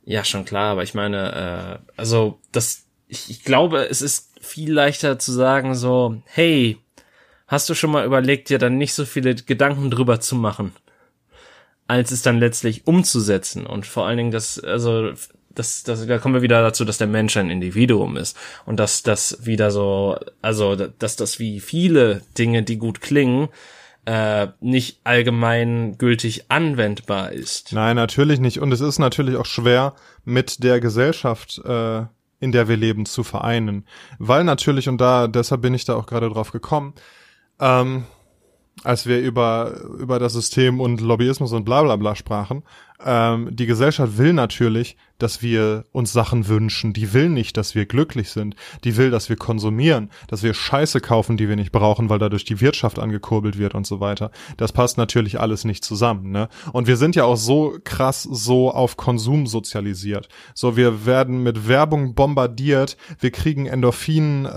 [0.04, 4.72] Ja, schon klar, aber ich meine, äh, also das, ich, ich glaube, es ist viel
[4.72, 6.78] leichter zu sagen so, hey,
[7.46, 10.72] hast du schon mal überlegt, dir dann nicht so viele Gedanken drüber zu machen,
[11.86, 15.12] als es dann letztlich umzusetzen und vor allen Dingen das, also
[15.50, 18.34] das, das, da kommen wir wieder dazu, dass der Mensch ein Individuum ist
[18.64, 23.50] und dass das wieder so, also dass das wie viele Dinge, die gut klingen,
[24.06, 27.74] äh, nicht allgemein gültig anwendbar ist.
[27.74, 28.58] Nein, natürlich nicht.
[28.58, 29.94] Und es ist natürlich auch schwer,
[30.24, 32.04] mit der Gesellschaft äh,
[32.42, 33.86] in der wir leben, zu vereinen.
[34.18, 36.92] Weil natürlich, und da, deshalb bin ich da auch gerade drauf gekommen,
[37.60, 38.04] ähm,
[38.82, 42.64] als wir über, über das System und Lobbyismus und bla bla bla sprachen,
[43.04, 46.92] ähm, die Gesellschaft will natürlich, dass wir uns Sachen wünschen.
[46.92, 48.56] Die will nicht, dass wir glücklich sind.
[48.82, 52.44] Die will, dass wir konsumieren, dass wir Scheiße kaufen, die wir nicht brauchen, weil dadurch
[52.44, 54.30] die Wirtschaft angekurbelt wird und so weiter.
[54.56, 56.30] Das passt natürlich alles nicht zusammen.
[56.32, 56.48] Ne?
[56.72, 60.28] Und wir sind ja auch so krass so auf Konsum sozialisiert.
[60.54, 62.96] So, wir werden mit Werbung bombardiert.
[63.20, 64.48] Wir kriegen Endorphin äh,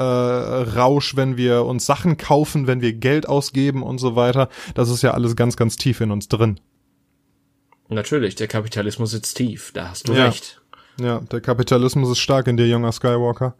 [1.16, 4.50] wenn wir uns Sachen kaufen, wenn wir Geld ausgeben und so weiter.
[4.74, 6.60] Das ist ja alles ganz, ganz tief in uns drin.
[7.90, 10.26] Natürlich, der Kapitalismus sitzt tief, da hast du Ja.
[10.26, 10.62] recht.
[11.00, 13.56] Ja, der Kapitalismus ist stark in dir, junger Skywalker.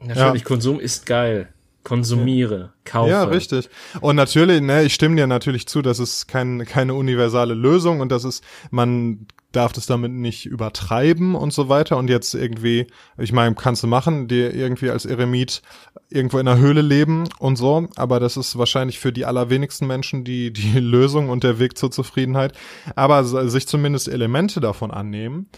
[0.00, 1.48] Natürlich, Konsum ist geil.
[1.82, 3.10] Konsumiere, kaufe.
[3.10, 3.68] Ja, richtig.
[4.00, 8.10] Und natürlich, ne, ich stimme dir natürlich zu, das ist kein, keine universale Lösung und
[8.10, 9.26] das ist, man
[9.56, 12.86] darf das damit nicht übertreiben und so weiter und jetzt irgendwie,
[13.18, 15.62] ich meine, kannst du machen, dir irgendwie als Eremit
[16.10, 20.24] irgendwo in einer Höhle leben und so, aber das ist wahrscheinlich für die allerwenigsten Menschen
[20.24, 22.52] die, die Lösung und der Weg zur Zufriedenheit.
[22.94, 25.48] Aber sich zumindest Elemente davon annehmen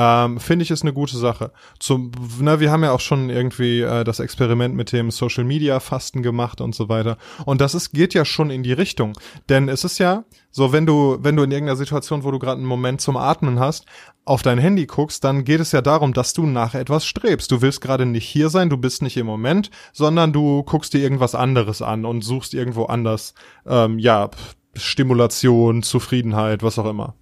[0.00, 1.50] ähm, finde ich ist eine gute Sache.
[1.80, 5.80] Zum, na, wir haben ja auch schon irgendwie äh, das Experiment mit dem Social Media
[5.80, 7.18] Fasten gemacht und so weiter.
[7.46, 9.18] Und das ist geht ja schon in die Richtung,
[9.48, 10.22] denn es ist ja
[10.52, 13.58] so, wenn du wenn du in irgendeiner Situation, wo du gerade einen Moment zum Atmen
[13.58, 13.86] hast,
[14.24, 17.50] auf dein Handy guckst, dann geht es ja darum, dass du nach etwas strebst.
[17.50, 21.00] Du willst gerade nicht hier sein, du bist nicht im Moment, sondern du guckst dir
[21.00, 23.34] irgendwas anderes an und suchst irgendwo anders,
[23.66, 24.30] ähm, ja,
[24.76, 27.14] Stimulation, Zufriedenheit, was auch immer.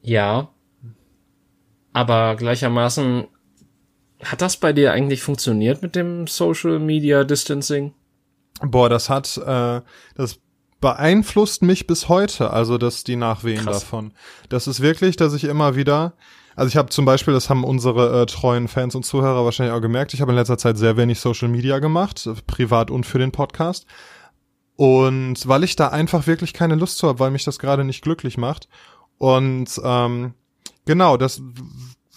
[0.00, 0.48] Ja.
[1.92, 3.26] Aber gleichermaßen,
[4.22, 7.94] hat das bei dir eigentlich funktioniert mit dem Social Media Distancing?
[8.62, 9.80] Boah, das hat, äh,
[10.14, 10.40] das
[10.80, 13.80] beeinflusst mich bis heute, also dass die Nachwehen Krass.
[13.80, 14.12] davon.
[14.48, 16.14] Das ist wirklich, dass ich immer wieder,
[16.56, 19.80] also ich habe zum Beispiel, das haben unsere äh, treuen Fans und Zuhörer wahrscheinlich auch
[19.80, 23.18] gemerkt, ich habe in letzter Zeit sehr wenig Social Media gemacht, äh, privat und für
[23.18, 23.86] den Podcast.
[24.76, 28.02] Und weil ich da einfach wirklich keine Lust zu habe, weil mich das gerade nicht
[28.02, 28.68] glücklich macht.
[29.18, 30.32] Und ähm,
[30.90, 31.40] genau, das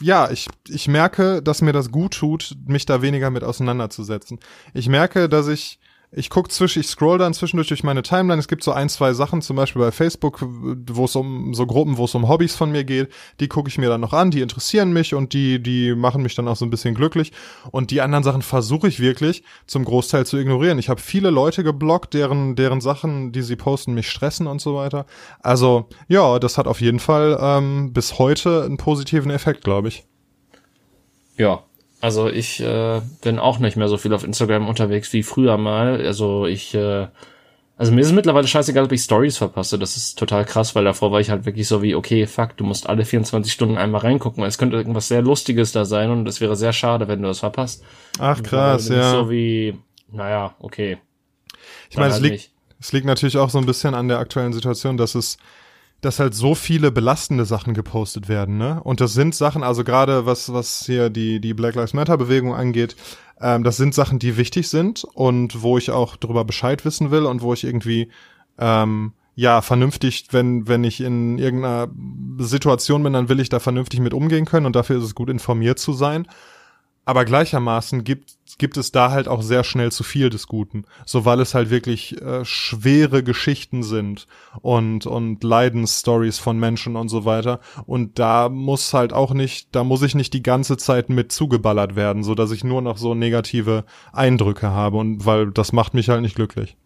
[0.01, 4.39] ja, ich, ich merke, dass mir das gut tut, mich da weniger mit auseinanderzusetzen.
[4.74, 5.80] Ich merke, dass ich,
[6.16, 8.39] ich guck zwischen, ich scroll dann zwischendurch durch meine Timeline.
[8.39, 11.97] Es gibt so ein, zwei Sachen, zum Beispiel bei Facebook, wo es um so Gruppen,
[11.97, 14.41] wo es um Hobbys von mir geht, die gucke ich mir dann noch an, die
[14.41, 17.32] interessieren mich und die, die machen mich dann auch so ein bisschen glücklich.
[17.72, 20.78] Und die anderen Sachen versuche ich wirklich zum Großteil zu ignorieren.
[20.78, 24.76] Ich habe viele Leute geblockt, deren, deren Sachen, die sie posten, mich stressen und so
[24.76, 25.05] weiter.
[25.41, 30.05] Also, ja, das hat auf jeden Fall ähm, bis heute einen positiven Effekt, glaube ich.
[31.38, 31.64] Ja.
[32.04, 36.06] Also ich äh, bin auch nicht mehr so viel auf Instagram unterwegs wie früher mal.
[36.06, 37.08] Also ich, äh,
[37.78, 39.80] also mir ist es mittlerweile scheißegal, ob ich Stories verpasse.
[39.80, 42.66] Das ist total krass, weil davor war ich halt wirklich so wie, okay, fuck, du
[42.66, 46.28] musst alle 24 Stunden einmal reingucken, weil es könnte irgendwas sehr Lustiges da sein und
[46.28, 47.86] es wäre sehr schade, wenn du das verpasst.
[48.20, 49.12] Ach krass, ja.
[49.12, 49.80] So wie,
[50.12, 50.97] naja, okay.
[51.89, 52.51] Ich meine, es halt liegt, nicht.
[52.82, 55.38] es liegt natürlich auch so ein bisschen an der aktuellen Situation, dass es,
[56.06, 58.82] dass halt so viele belastende Sachen gepostet werden, ne?
[58.84, 62.54] Und das sind Sachen, also gerade was, was hier die, die Black Lives Matter Bewegung
[62.54, 62.95] angeht,
[63.39, 67.24] ähm, das sind Sachen, die wichtig sind und wo ich auch darüber Bescheid wissen will
[67.24, 68.10] und wo ich irgendwie,
[68.58, 71.89] ähm, ja, vernünftig, wenn, wenn ich in irgendeiner
[72.38, 75.30] Situation bin, dann will ich da vernünftig mit umgehen können und dafür ist es gut
[75.30, 76.28] informiert zu sein.
[77.06, 80.86] Aber gleichermaßen gibt, gibt es da halt auch sehr schnell zu viel des Guten.
[81.06, 84.26] So weil es halt wirklich äh, schwere Geschichten sind
[84.62, 87.60] und, und Leidensstories von Menschen und so weiter.
[87.86, 91.95] Und da muss halt auch nicht, da muss ich nicht die ganze Zeit mit zugeballert
[91.95, 93.84] werden, so dass ich nur noch so negative
[94.14, 96.78] Eindrücke habe und weil das macht mich halt nicht glücklich.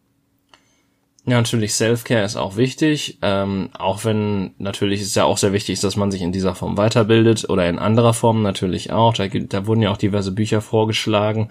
[1.29, 5.81] Ja, natürlich, Self-Care ist auch wichtig, ähm, auch wenn natürlich ist ja auch sehr wichtig,
[5.81, 9.13] dass man sich in dieser Form weiterbildet oder in anderer Form natürlich auch.
[9.13, 11.49] Da, gibt, da wurden ja auch diverse Bücher vorgeschlagen,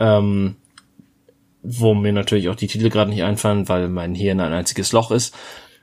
[0.00, 0.56] ähm,
[1.62, 5.12] wo mir natürlich auch die Titel gerade nicht einfallen, weil mein Hirn ein einziges Loch
[5.12, 5.32] ist.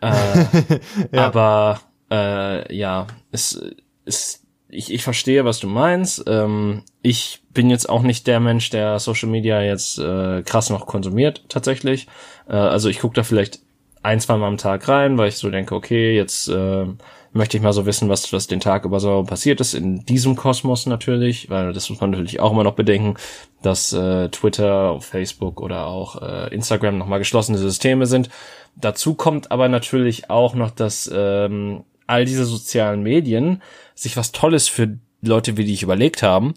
[0.02, 0.12] Äh,
[1.14, 1.28] Ja.
[1.28, 1.80] Aber
[2.12, 3.64] äh, ja, es
[4.04, 4.41] ist
[4.72, 6.24] ich, ich verstehe, was du meinst.
[6.28, 10.88] Ähm, ich bin jetzt auch nicht der Mensch, der Social Media jetzt äh, krass noch
[10.88, 12.08] konsumiert, tatsächlich.
[12.48, 13.60] Äh, also ich gucke da vielleicht
[14.02, 16.86] ein, zwei Mal am Tag rein, weil ich so denke, okay, jetzt äh,
[17.34, 20.36] möchte ich mal so wissen, was, was den Tag über so passiert ist, in diesem
[20.36, 23.16] Kosmos natürlich, weil das muss man natürlich auch immer noch bedenken,
[23.62, 28.30] dass äh, Twitter, Facebook oder auch äh, Instagram nochmal geschlossene Systeme sind.
[28.76, 33.62] Dazu kommt aber natürlich auch noch, dass ähm, all diese sozialen Medien
[33.96, 36.54] sich was Tolles für Leute wie dich überlegt haben,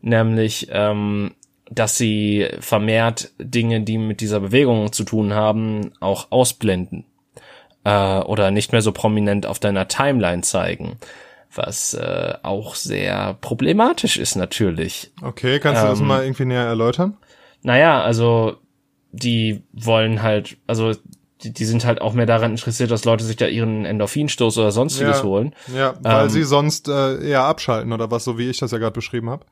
[0.00, 1.34] nämlich ähm,
[1.70, 7.04] dass sie vermehrt Dinge, die mit dieser Bewegung zu tun haben, auch ausblenden
[7.84, 10.96] äh, oder nicht mehr so prominent auf deiner Timeline zeigen,
[11.54, 15.12] was äh, auch sehr problematisch ist natürlich.
[15.22, 17.16] Okay, kannst du das Ähm, mal irgendwie näher erläutern?
[17.62, 18.56] Naja, also
[19.12, 20.92] die wollen halt, also
[21.44, 24.70] die, die sind halt auch mehr daran interessiert, dass Leute sich da ihren Endorphinstoß oder
[24.72, 25.24] sonstiges Ja.
[25.24, 25.54] holen.
[25.74, 28.78] Ja, weil Ähm, sie sonst äh, eher abschalten oder was, so wie ich das ja
[28.78, 29.44] gerade beschrieben habe.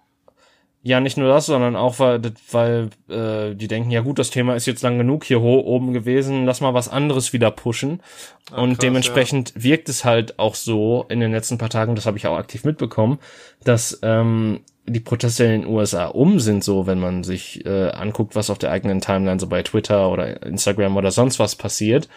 [0.84, 2.20] Ja, nicht nur das, sondern auch, weil,
[2.50, 6.44] weil äh, die denken, ja gut, das Thema ist jetzt lang genug hier oben gewesen,
[6.44, 8.02] lass mal was anderes wieder pushen.
[8.56, 12.18] und krass, dementsprechend wirkt es halt auch so in den letzten paar Tagen, das habe
[12.18, 13.20] ich auch aktiv mitbekommen,
[13.62, 18.34] dass ähm, die Proteste in den USA um sind, so wenn man sich äh, anguckt,
[18.34, 22.08] was auf der eigenen Timeline so bei Twitter oder Instagram oder sonst was passiert.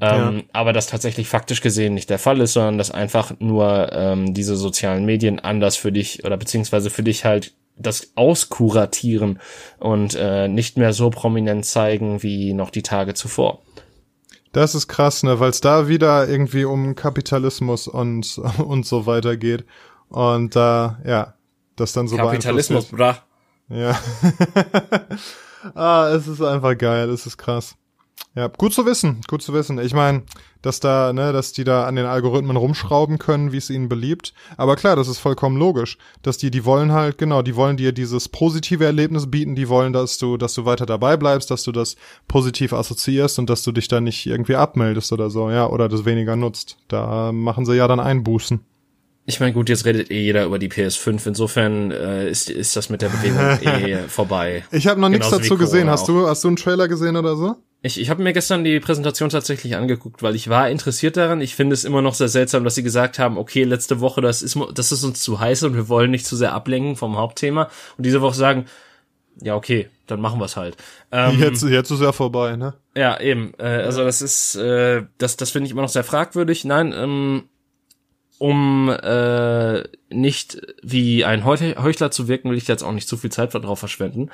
[0.00, 4.34] Ähm, Aber das tatsächlich faktisch gesehen nicht der Fall ist, sondern dass einfach nur ähm,
[4.34, 9.40] diese sozialen Medien anders für dich oder beziehungsweise für dich halt das auskuratieren
[9.78, 13.62] und äh, nicht mehr so prominent zeigen wie noch die Tage zuvor.
[14.52, 19.36] Das ist krass, ne, weil es da wieder irgendwie um Kapitalismus und und so weiter
[19.36, 19.64] geht
[20.08, 21.33] und da ja,
[21.76, 23.18] das dann so Kapitalismus, bra.
[23.68, 23.98] Ja.
[25.74, 27.76] ah, es ist einfach geil, es ist krass.
[28.36, 29.78] Ja, gut zu wissen, gut zu wissen.
[29.78, 30.24] Ich meine,
[30.60, 34.34] dass da, ne, dass die da an den Algorithmen rumschrauben können, wie es ihnen beliebt.
[34.56, 37.92] Aber klar, das ist vollkommen logisch, dass die, die wollen halt, genau, die wollen dir
[37.92, 41.70] dieses positive Erlebnis bieten, die wollen, dass du, dass du weiter dabei bleibst, dass du
[41.70, 41.94] das
[42.26, 46.04] positiv assoziierst und dass du dich da nicht irgendwie abmeldest oder so, ja, oder das
[46.04, 46.78] weniger nutzt.
[46.88, 48.64] Da machen sie ja dann Einbußen.
[49.26, 51.26] Ich meine, gut, jetzt redet eh jeder über die PS5.
[51.28, 54.64] Insofern äh, ist, ist das mit der Bewegung eh vorbei.
[54.70, 55.88] Ich habe noch nichts dazu gesehen.
[55.88, 57.56] Hast du, hast du einen Trailer gesehen oder so?
[57.80, 61.40] Ich, ich habe mir gestern die Präsentation tatsächlich angeguckt, weil ich war interessiert daran.
[61.40, 64.42] Ich finde es immer noch sehr seltsam, dass sie gesagt haben, okay, letzte Woche, das
[64.42, 67.70] ist, das ist uns zu heiß und wir wollen nicht zu sehr ablenken vom Hauptthema.
[67.96, 68.66] Und diese Woche sagen,
[69.42, 70.76] ja, okay, dann machen wir es halt.
[71.10, 72.74] Ähm, Jetzt, jetzt ist ja vorbei, ne?
[72.96, 73.52] Ja, eben.
[73.58, 76.64] Äh, also das ist, äh, das, das finde ich immer noch sehr fragwürdig.
[76.64, 77.44] Nein, ähm,
[78.38, 79.82] um äh,
[80.14, 83.52] nicht wie ein Heuch- Heuchler zu wirken, will ich jetzt auch nicht zu viel Zeit
[83.54, 84.30] drauf verschwenden.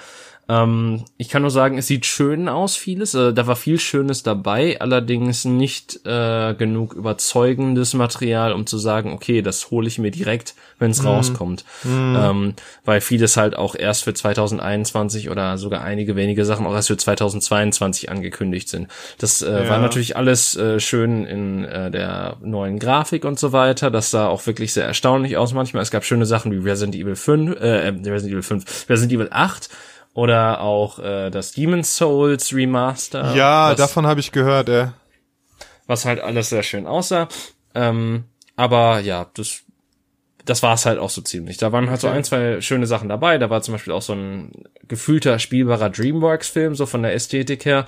[0.48, 3.14] Ähm, ich kann nur sagen, es sieht schön aus, vieles.
[3.14, 9.12] Äh, da war viel Schönes dabei, allerdings nicht äh, genug überzeugendes Material, um zu sagen,
[9.12, 11.64] okay, das hole ich mir direkt, wenn es rauskommt.
[11.84, 12.54] Ähm,
[12.84, 16.96] weil vieles halt auch erst für 2021 oder sogar einige wenige Sachen auch erst für
[16.96, 18.88] 2022 angekündigt sind.
[19.18, 19.78] Das äh, war Ja.
[19.78, 23.90] natürlich alles äh, schön in äh, der neuen Grafik und so weiter.
[23.90, 25.69] Das sah auch wirklich sehr erstaunlich aus manchmal.
[25.78, 29.28] Es gab schöne Sachen wie Resident Evil 5, äh, äh, Resident Evil 5, Resident Evil
[29.30, 29.68] 8
[30.14, 33.34] oder auch äh, das Demon's Souls Remaster.
[33.34, 34.88] Ja, was, davon habe ich gehört, ey.
[35.86, 37.28] was halt alles sehr schön aussah.
[37.74, 38.24] Ähm,
[38.56, 39.62] aber ja, das
[40.44, 41.58] das war es halt auch so ziemlich.
[41.58, 43.38] Da waren halt so ein, zwei schöne Sachen dabei.
[43.38, 44.50] Da war zum Beispiel auch so ein
[44.88, 47.86] gefühlter, spielbarer Dreamworks-Film, so von der Ästhetik her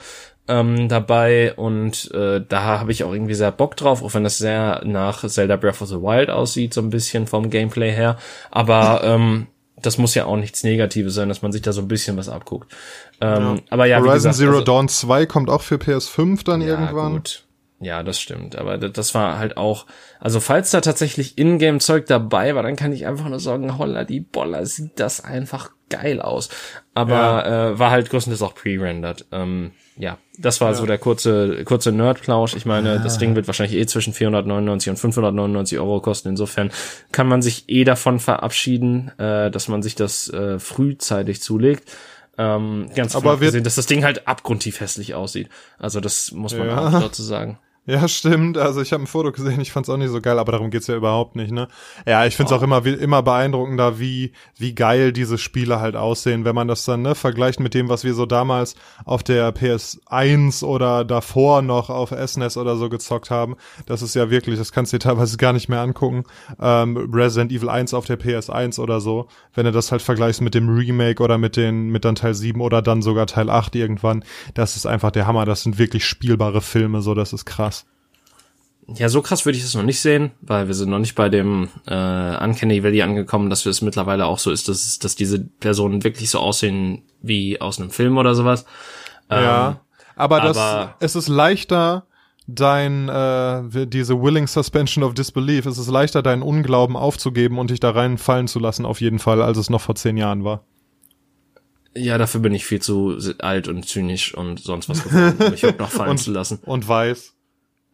[0.48, 1.54] ähm, dabei.
[1.54, 5.26] Und äh, da habe ich auch irgendwie sehr Bock drauf, auch wenn das sehr nach
[5.26, 8.16] Zelda Breath of the Wild aussieht, so ein bisschen vom Gameplay her.
[8.50, 11.88] Aber ähm, das muss ja auch nichts Negatives sein, dass man sich da so ein
[11.88, 12.72] bisschen was abguckt.
[13.20, 16.68] Ähm, Aber ja, Horizon gesagt, Zero also- Dawn 2 kommt auch für PS5 dann ja,
[16.68, 17.14] irgendwann.
[17.14, 17.44] Gut.
[17.80, 18.54] Ja, das stimmt.
[18.56, 19.86] Aber das, war halt auch,
[20.20, 24.20] also falls da tatsächlich Ingame-Zeug dabei war, dann kann ich einfach nur sagen, holla die
[24.20, 26.48] Boller, sieht das einfach geil aus.
[26.94, 29.26] Aber äh, war halt größtenteils auch pre-rendered.
[29.32, 29.72] Ähm,
[30.02, 32.56] ja, das war so der kurze, kurze Nerd-Plausch.
[32.56, 36.30] Ich meine, das Ding wird wahrscheinlich eh zwischen 499 und 599 Euro kosten.
[36.30, 36.72] Insofern
[37.12, 41.88] kann man sich eh davon verabschieden, äh, dass man sich das äh, frühzeitig zulegt.
[42.36, 45.48] Ähm, ganz Aber gesehen, dass das Ding halt abgrundtief hässlich aussieht.
[45.78, 46.88] Also das muss man Ja.
[46.88, 47.60] auch dazu sagen.
[47.84, 48.58] Ja, stimmt.
[48.58, 50.86] Also ich habe ein Foto gesehen, ich fand's auch nicht so geil, aber darum geht's
[50.86, 51.66] ja überhaupt nicht, ne?
[52.06, 56.44] Ja, ich find's auch immer wie- immer beeindruckender, wie wie geil diese Spiele halt aussehen,
[56.44, 60.62] wenn man das dann ne vergleicht mit dem, was wir so damals auf der PS1
[60.62, 63.56] oder davor noch auf SNES oder so gezockt haben.
[63.86, 66.22] Das ist ja wirklich, das kannst du dir teilweise gar nicht mehr angucken.
[66.60, 70.54] Ähm, Resident Evil 1 auf der PS1 oder so, wenn du das halt vergleichst mit
[70.54, 74.24] dem Remake oder mit den mit dann Teil 7 oder dann sogar Teil 8 irgendwann,
[74.54, 77.72] das ist einfach der Hammer, das sind wirklich spielbare Filme, so das ist krass.
[78.88, 81.28] Ja, so krass würde ich das noch nicht sehen, weil wir sind noch nicht bei
[81.28, 86.02] dem äh, Uncanny Valley angekommen, dass es mittlerweile auch so ist, dass, dass diese Personen
[86.04, 88.64] wirklich so aussehen wie aus einem Film oder sowas.
[89.30, 89.76] Ja, Ähm,
[90.16, 92.06] aber das, aber- es ist leichter,
[92.48, 97.78] dein, äh, diese willing suspension of disbelief, es ist leichter, deinen Unglauben aufzugeben und dich
[97.80, 100.64] da reinfallen zu lassen, auf jeden Fall, als es noch vor zehn Jahren war.
[101.94, 105.62] Ja, dafür bin ich viel zu alt und zynisch und sonst was geworden, um mich
[105.62, 106.58] überhaupt noch fallen zu lassen.
[106.64, 107.34] Und weiß.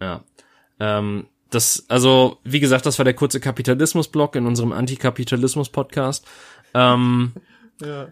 [0.01, 0.23] Ja.
[0.81, 6.27] Ähm, das, also, wie gesagt, das war der kurze Kapitalismus-Blog in unserem Antikapitalismus-Podcast.
[6.75, 7.33] Ähm,
[7.81, 8.09] Ja.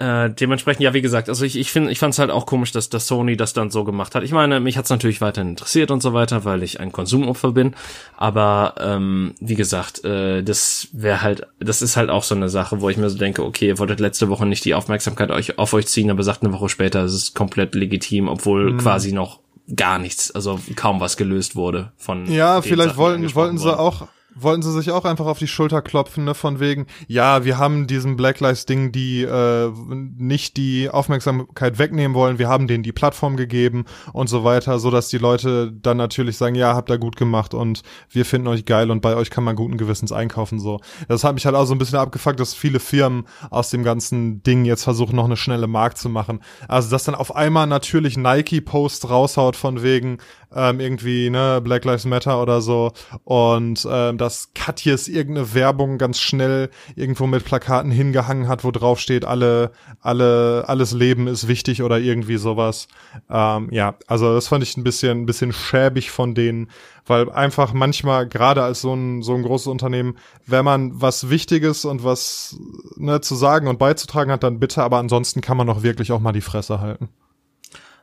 [0.00, 2.70] Äh, dementsprechend, ja, wie gesagt, also ich, ich finde, ich fand es halt auch komisch,
[2.70, 4.22] dass, dass Sony das dann so gemacht hat.
[4.22, 7.74] Ich meine, mich hat's natürlich weiterhin interessiert und so weiter, weil ich ein Konsumopfer bin.
[8.16, 12.80] Aber ähm, wie gesagt, äh, das wäre halt, das ist halt auch so eine Sache,
[12.80, 15.74] wo ich mir so denke, okay, ihr wolltet letzte Woche nicht die Aufmerksamkeit euch, auf
[15.74, 19.40] euch ziehen, aber sagt eine Woche später, es ist komplett legitim, obwohl quasi noch
[19.74, 22.30] gar nichts, also kaum was gelöst wurde von.
[22.30, 24.08] Ja, vielleicht Sachen, wollten, wollten sie auch
[24.42, 27.86] wollten sie sich auch einfach auf die Schulter klopfen, ne, von wegen, ja, wir haben
[27.86, 29.70] diesem Black Lives Ding, die äh,
[30.16, 34.90] nicht die Aufmerksamkeit wegnehmen wollen, wir haben denen die Plattform gegeben und so weiter, so
[34.90, 38.64] dass die Leute dann natürlich sagen, ja, habt ihr gut gemacht und wir finden euch
[38.64, 40.80] geil und bei euch kann man guten Gewissens einkaufen, so.
[41.08, 44.42] Das hat mich halt auch so ein bisschen abgefuckt, dass viele Firmen aus dem ganzen
[44.42, 46.40] Ding jetzt versuchen, noch eine schnelle Markt zu machen.
[46.68, 50.18] Also, dass dann auf einmal natürlich Nike Post raushaut von wegen,
[50.54, 52.92] ähm, irgendwie, ne, Black Lives Matter oder so
[53.24, 59.00] und ähm, dass Katjes irgendeine Werbung ganz schnell irgendwo mit Plakaten hingehangen hat, wo drauf
[59.00, 59.72] steht, alle,
[60.02, 62.88] alle, alles Leben ist wichtig oder irgendwie sowas.
[63.30, 66.68] Ähm, ja, also das fand ich ein bisschen, ein bisschen schäbig von denen,
[67.06, 71.86] weil einfach manchmal, gerade als so ein, so ein großes Unternehmen, wenn man was Wichtiges
[71.86, 72.54] und was
[72.96, 76.20] ne, zu sagen und beizutragen hat, dann bitte, aber ansonsten kann man doch wirklich auch
[76.20, 77.08] mal die Fresse halten.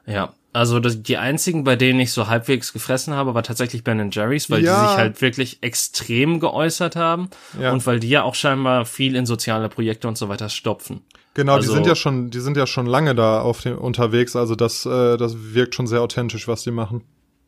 [0.08, 4.10] Ja, also das, die einzigen, bei denen ich so halbwegs gefressen habe, war tatsächlich Ben
[4.10, 4.82] Jerry's, weil ja.
[4.82, 7.30] die sich halt wirklich extrem geäußert haben
[7.60, 7.74] ja.
[7.74, 11.02] und weil die ja auch scheinbar viel in soziale Projekte und so weiter stopfen.
[11.34, 14.38] Genau, also, die sind ja schon, die sind ja schon lange da auf dem unterwegs,
[14.38, 17.04] also das, äh, das wirkt schon sehr authentisch, was die machen.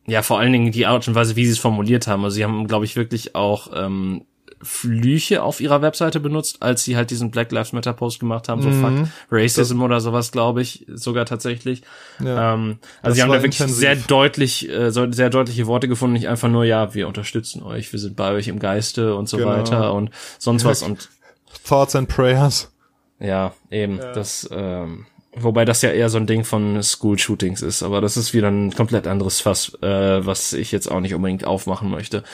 [0.06, 2.24] Ja, vor allen Dingen die Art und Weise, wie sie es formuliert haben.
[2.24, 4.24] Also sie haben, glaube ich, wirklich auch ähm,
[4.62, 8.62] Flüche auf ihrer Webseite benutzt, als sie halt diesen Black Lives Matter Post gemacht haben,
[8.62, 9.06] so mhm.
[9.06, 11.82] fuck Racism das, oder sowas, glaube ich, sogar tatsächlich.
[12.20, 13.78] Ja, ähm, also sie haben da wirklich intensiv.
[13.78, 18.00] sehr deutlich, äh, sehr deutliche Worte gefunden, nicht einfach nur, ja, wir unterstützen euch, wir
[18.00, 19.50] sind bei euch im Geiste und so genau.
[19.50, 21.08] weiter und sonst was und
[21.64, 22.72] Thoughts and Prayers.
[23.20, 24.12] Ja, eben, ja.
[24.12, 28.32] das, ähm, Wobei das ja eher so ein Ding von School-Shootings ist, aber das ist
[28.32, 32.24] wieder ein komplett anderes Fass, äh, was ich jetzt auch nicht unbedingt aufmachen möchte.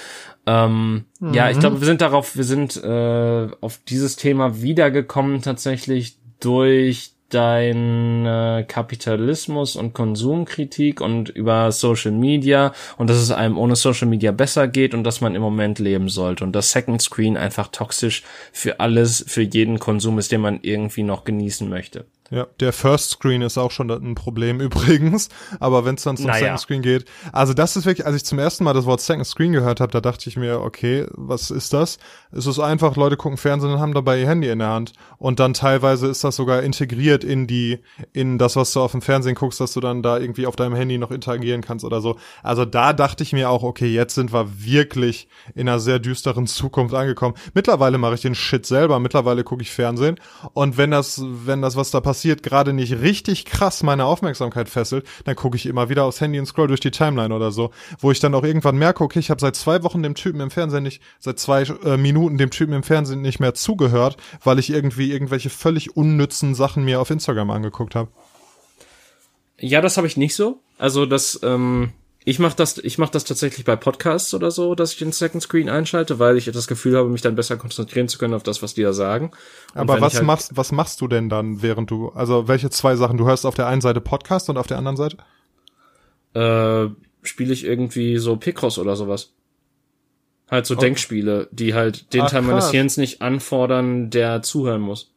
[0.47, 1.34] Ähm, mhm.
[1.34, 7.14] Ja, ich glaube, wir sind darauf, wir sind äh, auf dieses Thema wiedergekommen tatsächlich durch
[7.30, 14.07] dein äh, Kapitalismus und Konsumkritik und über Social Media und dass es einem ohne Social
[14.07, 17.68] Media besser geht und dass man im Moment leben sollte und dass Second Screen einfach
[17.68, 18.22] toxisch
[18.53, 22.05] für alles, für jeden Konsum ist, den man irgendwie noch genießen möchte.
[22.35, 25.28] Ja, der First Screen ist auch schon ein Problem übrigens,
[25.61, 26.41] aber wenn es dann zum naja.
[26.41, 29.26] Second Screen geht, also das ist wirklich, als ich zum ersten Mal das Wort Second
[29.26, 31.99] Screen gehört habe, da dachte ich mir, okay, was ist das?
[32.37, 35.39] Es ist einfach, Leute gucken Fernsehen und haben dabei ihr Handy in der Hand und
[35.39, 37.78] dann teilweise ist das sogar integriert in die,
[38.12, 40.74] in das, was du auf dem Fernsehen guckst, dass du dann da irgendwie auf deinem
[40.74, 42.16] Handy noch interagieren kannst oder so.
[42.43, 46.49] Also da dachte ich mir auch, okay, jetzt sind wir wirklich in einer sehr düsteren
[46.49, 47.37] Zukunft angekommen.
[47.55, 50.16] Mittlerweile mache ich den Shit selber, mittlerweile gucke ich Fernsehen
[50.55, 55.07] und wenn das, wenn das, was da passiert, gerade nicht richtig krass meine Aufmerksamkeit fesselt,
[55.24, 57.70] dann gucke ich immer wieder aufs Handy und scroll durch die Timeline oder so,
[58.01, 60.51] wo ich dann auch irgendwann merke, okay, ich habe seit zwei Wochen dem Typen im
[60.51, 64.70] Fernsehen nicht, seit zwei äh, Minuten dem Typen im Fernsehen nicht mehr zugehört, weil ich
[64.70, 68.11] irgendwie irgendwelche völlig unnützen Sachen mir auf Instagram angeguckt habe.
[69.59, 70.61] Ja, das habe ich nicht so.
[70.79, 71.93] Also das, ähm,
[72.25, 75.43] ich mache das, ich mach das tatsächlich bei Podcasts oder so, dass ich den Second
[75.43, 78.62] Screen einschalte, weil ich das Gefühl habe, mich dann besser konzentrieren zu können auf das,
[78.62, 79.31] was die da sagen.
[79.75, 82.97] Und Aber was halt machst, was machst du denn dann, während du, also welche zwei
[82.97, 83.18] Sachen?
[83.18, 85.18] Du hörst auf der einen Seite Podcast und auf der anderen Seite?
[86.35, 86.91] Äh,
[87.22, 89.35] spiele ich irgendwie so Picross oder sowas.
[90.51, 90.86] Halt so okay.
[90.86, 95.14] Denkspiele, die halt den Ach, Teil meines Hirns nicht anfordern, der zuhören muss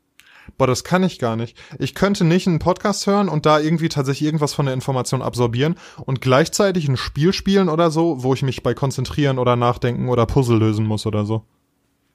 [0.58, 1.58] boah, das kann ich gar nicht.
[1.80, 5.76] Ich könnte nicht einen Podcast hören und da irgendwie tatsächlich irgendwas von der Information absorbieren
[6.06, 10.26] und gleichzeitig ein Spiel spielen oder so, wo ich mich bei konzentrieren oder nachdenken oder
[10.26, 11.44] Puzzle lösen muss oder so.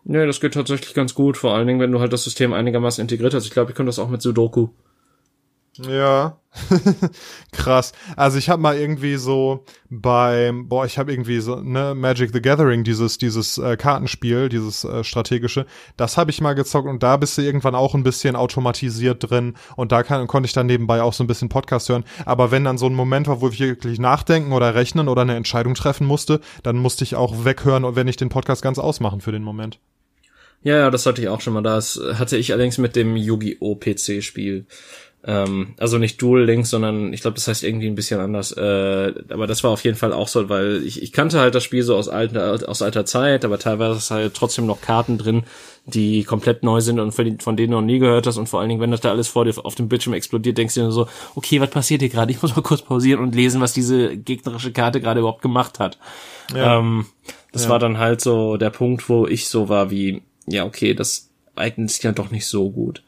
[0.05, 3.03] Nee, das geht tatsächlich ganz gut, vor allen Dingen, wenn du halt das System einigermaßen
[3.03, 3.45] integriert hast.
[3.45, 4.69] Ich glaube, ich könnte das auch mit Sudoku.
[5.79, 6.37] Ja,
[7.53, 7.93] krass.
[8.15, 12.43] Also ich habe mal irgendwie so beim, boah, ich habe irgendwie so ne Magic the
[12.43, 15.65] Gathering, dieses dieses äh, Kartenspiel, dieses äh, strategische,
[15.97, 19.55] das habe ich mal gezockt und da bist du irgendwann auch ein bisschen automatisiert drin
[19.75, 22.05] und da kann, konnte ich dann nebenbei auch so ein bisschen Podcast hören.
[22.27, 25.37] Aber wenn dann so ein Moment war, wo ich wirklich nachdenken oder rechnen oder eine
[25.37, 29.23] Entscheidung treffen musste, dann musste ich auch weghören und wenn ich den Podcast ganz ausmachen
[29.23, 29.79] für den Moment.
[30.65, 31.63] Ja, ja, das hatte ich auch schon mal.
[31.63, 33.75] Das hatte ich allerdings mit dem Yu-Gi-Oh!
[33.77, 34.67] PC-Spiel.
[35.25, 38.51] Ähm, also nicht Dual Links, sondern ich glaube, das heißt irgendwie ein bisschen anders.
[38.53, 41.63] Äh, aber das war auf jeden Fall auch so, weil ich, ich kannte halt das
[41.63, 45.45] Spiel so aus alter, aus alter Zeit, aber teilweise ist halt trotzdem noch Karten drin,
[45.87, 48.37] die komplett neu sind und von denen du noch nie gehört hast.
[48.37, 50.75] Und vor allen Dingen, wenn das da alles vor dir auf dem Bildschirm explodiert, denkst
[50.75, 51.07] du dir so,
[51.37, 52.33] okay, was passiert hier gerade?
[52.33, 55.99] Ich muss mal kurz pausieren und lesen, was diese gegnerische Karte gerade überhaupt gemacht hat.
[56.53, 56.79] Ja.
[56.79, 57.07] Ähm,
[57.53, 57.71] das ja.
[57.71, 61.91] war dann halt so der Punkt, wo ich so war wie, ja, okay, das eignet
[61.91, 63.05] sich ja doch nicht so gut.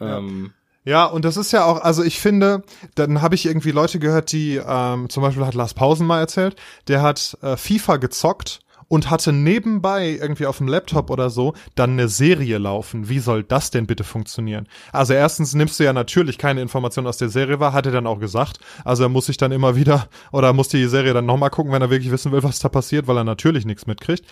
[0.00, 0.18] Ja.
[0.18, 0.52] Ähm,
[0.84, 2.62] ja, und das ist ja auch, also ich finde,
[2.94, 6.56] dann habe ich irgendwie Leute gehört, die, ähm, zum Beispiel hat Lars Pausen mal erzählt,
[6.88, 8.60] der hat äh, FIFA gezockt
[8.92, 13.08] und hatte nebenbei irgendwie auf dem Laptop oder so dann eine Serie laufen.
[13.08, 14.68] Wie soll das denn bitte funktionieren?
[14.92, 18.06] Also erstens nimmst du ja natürlich keine Informationen aus der Serie wahr, hat er dann
[18.06, 18.58] auch gesagt.
[18.84, 21.80] Also er muss sich dann immer wieder oder muss die Serie dann nochmal gucken, wenn
[21.80, 24.26] er wirklich wissen will, was da passiert, weil er natürlich nichts mitkriegt.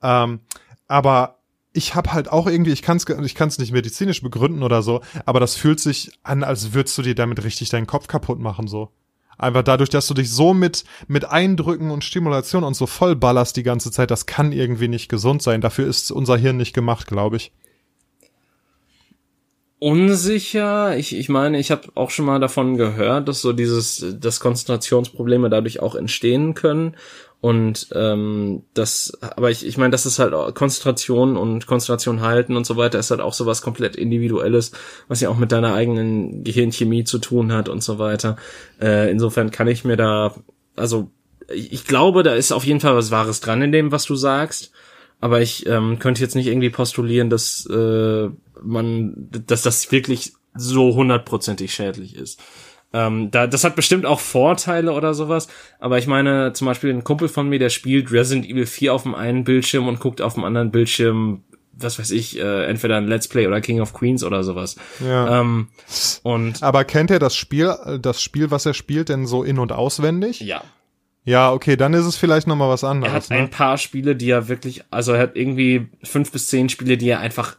[0.00, 0.40] Ähm,
[0.86, 1.38] aber
[1.74, 5.02] ich habe halt auch irgendwie, ich kann es ich kann's nicht medizinisch begründen oder so,
[5.26, 8.68] aber das fühlt sich an, als würdest du dir damit richtig deinen Kopf kaputt machen
[8.68, 8.90] so.
[9.36, 13.56] Einfach dadurch, dass du dich so mit, mit Eindrücken und Stimulation und so voll ballerst
[13.56, 15.60] die ganze Zeit, das kann irgendwie nicht gesund sein.
[15.60, 17.52] Dafür ist unser Hirn nicht gemacht, glaube ich.
[19.80, 20.96] Unsicher.
[20.96, 25.50] Ich, ich meine, ich habe auch schon mal davon gehört, dass so dieses, dass Konzentrationsprobleme
[25.50, 26.94] dadurch auch entstehen können.
[27.44, 32.64] Und ähm, das, aber ich, ich meine, das ist halt Konzentration und Konzentration halten und
[32.64, 34.72] so weiter, ist halt auch sowas komplett Individuelles,
[35.08, 38.36] was ja auch mit deiner eigenen Gehirnchemie zu tun hat und so weiter.
[38.80, 40.34] Äh, insofern kann ich mir da,
[40.74, 41.10] also
[41.52, 44.72] ich, glaube, da ist auf jeden Fall was Wahres dran in dem, was du sagst.
[45.20, 48.30] Aber ich ähm, könnte jetzt nicht irgendwie postulieren, dass äh,
[48.62, 52.40] man, dass das wirklich so hundertprozentig schädlich ist.
[52.94, 55.48] Ähm, da, das hat bestimmt auch Vorteile oder sowas,
[55.80, 59.02] aber ich meine, zum Beispiel ein Kumpel von mir, der spielt Resident Evil 4 auf
[59.02, 61.42] dem einen Bildschirm und guckt auf dem anderen Bildschirm,
[61.72, 64.76] was weiß ich, äh, entweder ein Let's Play oder King of Queens oder sowas.
[65.04, 65.40] Ja.
[65.40, 65.68] Ähm,
[66.22, 69.72] und Aber kennt er das Spiel, das Spiel, was er spielt, denn so in- und
[69.72, 70.38] auswendig?
[70.40, 70.62] ja,
[71.24, 73.12] Ja, okay, dann ist es vielleicht nochmal was er anderes.
[73.12, 73.36] hat ne?
[73.38, 77.08] ein paar Spiele, die er wirklich, also er hat irgendwie fünf bis zehn Spiele, die
[77.08, 77.56] er einfach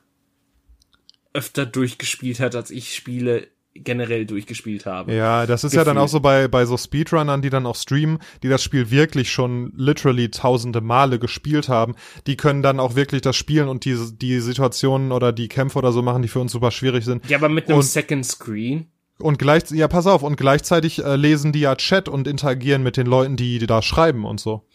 [1.34, 5.14] öfter durchgespielt hat, als ich Spiele generell durchgespielt habe.
[5.14, 6.06] Ja, das ist ja dann Gefühl.
[6.06, 9.74] auch so bei, bei so Speedrunnern, die dann auch streamen, die das Spiel wirklich schon
[9.76, 11.94] literally tausende Male gespielt haben.
[12.26, 15.92] Die können dann auch wirklich das spielen und die, die Situationen oder die Kämpfe oder
[15.92, 17.30] so machen, die für uns super schwierig sind.
[17.30, 18.88] Ja, aber mit einem Und- Second Screen.
[19.18, 22.98] Und gleich, ja, pass auf, und gleichzeitig äh, lesen die ja Chat und interagieren mit
[22.98, 24.66] den Leuten, die, die da schreiben und so.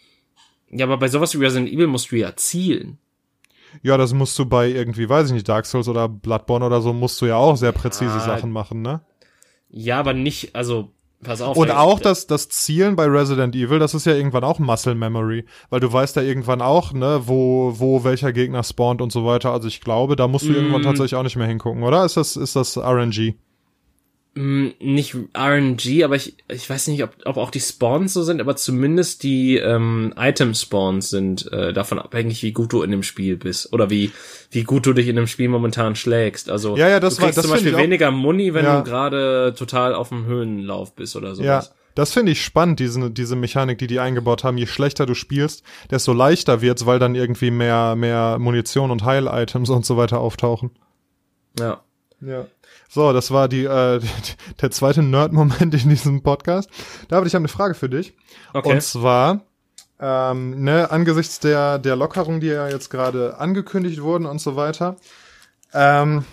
[0.71, 2.97] Ja, aber bei sowas wie Resident Evil musst du ja zielen.
[3.81, 6.93] Ja, das musst du bei irgendwie, weiß ich nicht, Dark Souls oder Bloodborne oder so,
[6.93, 8.19] musst du ja auch sehr präzise Ja.
[8.19, 9.01] Sachen machen, ne?
[9.69, 10.89] Ja, aber nicht, also,
[11.23, 11.55] pass auf.
[11.55, 15.45] Und auch das, das Zielen bei Resident Evil, das ist ja irgendwann auch Muscle Memory,
[15.69, 19.51] weil du weißt ja irgendwann auch, ne, wo, wo welcher Gegner spawnt und so weiter.
[19.53, 20.85] Also ich glaube, da musst du irgendwann Mm.
[20.85, 22.03] tatsächlich auch nicht mehr hingucken, oder?
[22.03, 23.35] Ist das, ist das RNG?
[24.33, 28.39] Mh, nicht RNG, aber ich, ich weiß nicht, ob, ob auch die Spawns so sind,
[28.41, 33.37] aber zumindest die ähm, Item-Spawns sind äh, davon abhängig, wie gut du in dem Spiel
[33.37, 33.73] bist.
[33.73, 34.11] Oder wie,
[34.49, 36.49] wie gut du dich in dem Spiel momentan schlägst.
[36.49, 38.79] Also Ja, ja, das du war- kriegst das zum Beispiel weniger Muni, wenn Ja.
[38.79, 41.73] du gerade total auf dem Höhenlauf bist oder Ja, sowas.
[41.95, 44.57] das finde ich spannend, diese, diese Mechanik, die die eingebaut haben.
[44.57, 49.69] Je schlechter du spielst, desto leichter wird's, weil dann irgendwie mehr, mehr Munition und Heil-Items
[49.69, 50.71] und so weiter auftauchen.
[51.59, 51.81] Ja.
[52.21, 52.45] Ja.
[52.93, 54.01] So, das war die, äh,
[54.61, 56.69] der zweite Nerd-Moment in diesem Podcast.
[57.07, 58.13] David, ich habe eine Frage für dich.
[58.53, 58.73] Okay.
[58.73, 59.45] Und zwar,
[59.97, 64.97] ähm, ne, angesichts der, der Lockerung, die ja jetzt gerade angekündigt wurden und so weiter,
[65.73, 66.25] ähm,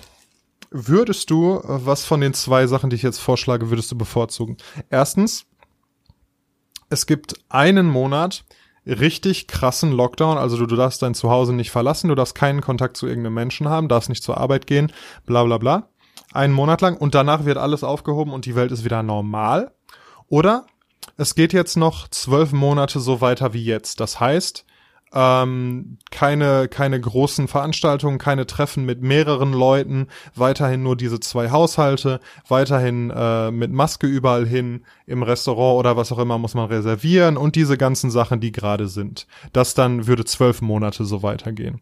[0.72, 4.56] würdest du, äh, was von den zwei Sachen, die ich jetzt vorschlage, würdest du bevorzugen?
[4.90, 5.46] Erstens,
[6.90, 8.44] es gibt einen Monat
[8.84, 12.96] richtig krassen Lockdown, also du, du darfst dein Zuhause nicht verlassen, du darfst keinen Kontakt
[12.96, 14.90] zu irgendeinem Menschen haben, darfst nicht zur Arbeit gehen,
[15.24, 15.88] bla bla bla.
[16.32, 19.72] Einen Monat lang und danach wird alles aufgehoben und die Welt ist wieder normal.
[20.28, 20.66] Oder
[21.16, 24.00] es geht jetzt noch zwölf Monate so weiter wie jetzt.
[24.00, 24.66] Das heißt,
[25.12, 32.20] ähm, keine, keine großen Veranstaltungen, keine Treffen mit mehreren Leuten, weiterhin nur diese zwei Haushalte,
[32.46, 37.36] weiterhin äh, mit Maske überall hin, im Restaurant oder was auch immer muss man reservieren
[37.36, 39.26] und diese ganzen Sachen, die gerade sind.
[39.52, 41.80] Das dann würde zwölf Monate so weitergehen.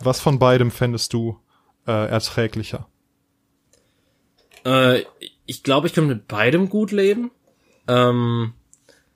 [0.00, 1.38] Was von beidem fändest du
[1.86, 2.86] äh, erträglicher?
[4.66, 5.04] Äh,
[5.46, 7.30] ich glaube, ich kann mit beidem gut leben.
[7.88, 8.52] Ähm,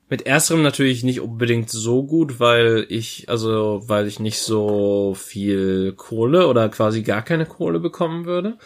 [0.09, 5.93] mit ersterem natürlich nicht unbedingt so gut, weil ich, also, weil ich nicht so viel
[5.97, 8.59] Kohle oder quasi gar keine Kohle bekommen würde.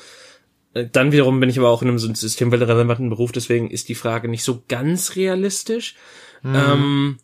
[0.74, 4.28] Äh, Dann wiederum bin ich aber auch in einem systemrelevanten Beruf, deswegen ist die Frage
[4.28, 5.97] nicht so ganz realistisch.
[6.45, 7.18] Ähm,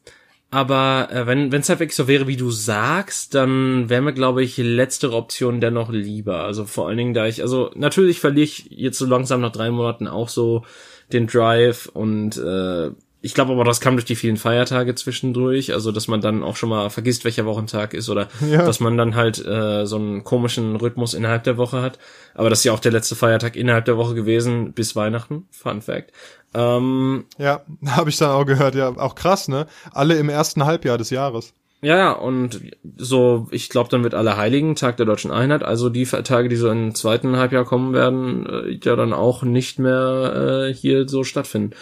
[0.50, 4.42] aber äh, wenn es halt wirklich so wäre, wie du sagst, dann wäre mir, glaube
[4.42, 6.40] ich, letztere Option dennoch lieber.
[6.40, 9.70] Also vor allen Dingen, da ich, also natürlich verliere ich jetzt so langsam nach drei
[9.70, 10.64] Monaten auch so
[11.12, 12.90] den Drive und äh,
[13.22, 16.56] ich glaube aber, das kam durch die vielen Feiertage zwischendurch, also dass man dann auch
[16.56, 18.64] schon mal vergisst, welcher Wochentag ist oder Ja.
[18.64, 21.98] dass man dann halt äh, so einen komischen Rhythmus innerhalb der Woche hat.
[22.34, 25.46] Aber das ist ja auch der letzte Feiertag innerhalb der Woche gewesen bis Weihnachten.
[25.50, 26.12] Fun Fact.
[26.54, 28.74] Ähm, Ja, habe ich dann auch gehört.
[28.74, 29.66] Ja, auch krass, ne?
[29.92, 31.52] Alle im ersten Halbjahr des Jahres.
[31.82, 32.60] Ja, und
[32.98, 36.68] so, ich glaube, dann wird Allerheiligen, Tag der Deutschen Einheit, also die Tage, die so
[36.70, 41.74] im zweiten Halbjahr kommen werden, äh, ja dann auch nicht mehr äh, hier so stattfinden.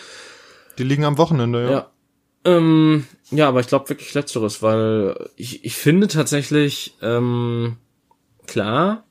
[0.79, 1.91] Die liegen am Wochenende, ja.
[2.45, 7.77] Ähm, ja, aber ich glaube wirklich letzteres, weil ich, ich finde tatsächlich, ähm,
[8.47, 9.05] klar,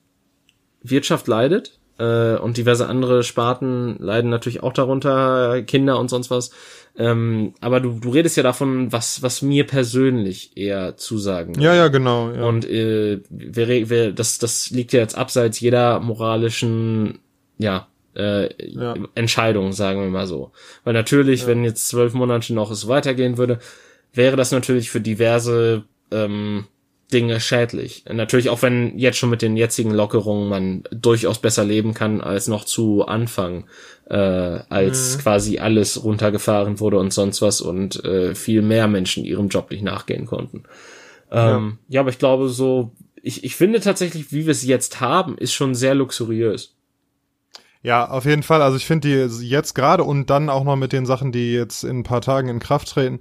[0.82, 6.50] Wirtschaft leidet äh, und diverse andere Sparten leiden natürlich auch darunter, Kinder und sonst was.
[6.96, 11.88] Ähm, aber du, du redest ja davon, was, was mir persönlich eher zusagen Ja, ja,
[11.88, 12.32] genau.
[12.32, 12.44] Ja.
[12.44, 17.20] Und äh, wir, wir, das, das liegt ja jetzt abseits jeder moralischen,
[17.58, 17.86] ja,
[18.18, 18.94] äh, Ja.
[19.14, 20.52] Entscheidung, sagen wir mal so.
[20.84, 23.58] Weil natürlich, wenn jetzt zwölf Monate noch es weitergehen würde,
[24.12, 26.66] wäre das natürlich für diverse ähm,
[27.12, 28.04] Dinge schädlich.
[28.10, 32.48] Natürlich auch wenn jetzt schon mit den jetzigen Lockerungen man durchaus besser leben kann als
[32.48, 33.64] noch zu Anfang,
[34.10, 39.48] äh, als quasi alles runtergefahren wurde und sonst was und äh, viel mehr Menschen ihrem
[39.48, 40.64] Job nicht nachgehen konnten.
[41.30, 42.00] Ähm, ja.
[42.00, 42.92] aber ich glaube so,
[43.22, 46.77] ich, ich finde tatsächlich, wie wir es jetzt haben, ist schon sehr luxuriös.
[47.80, 48.60] Ja, auf jeden Fall.
[48.60, 51.84] Also ich finde die jetzt gerade und dann auch noch mit den Sachen, die jetzt
[51.84, 53.20] in ein paar Tagen in Kraft treten,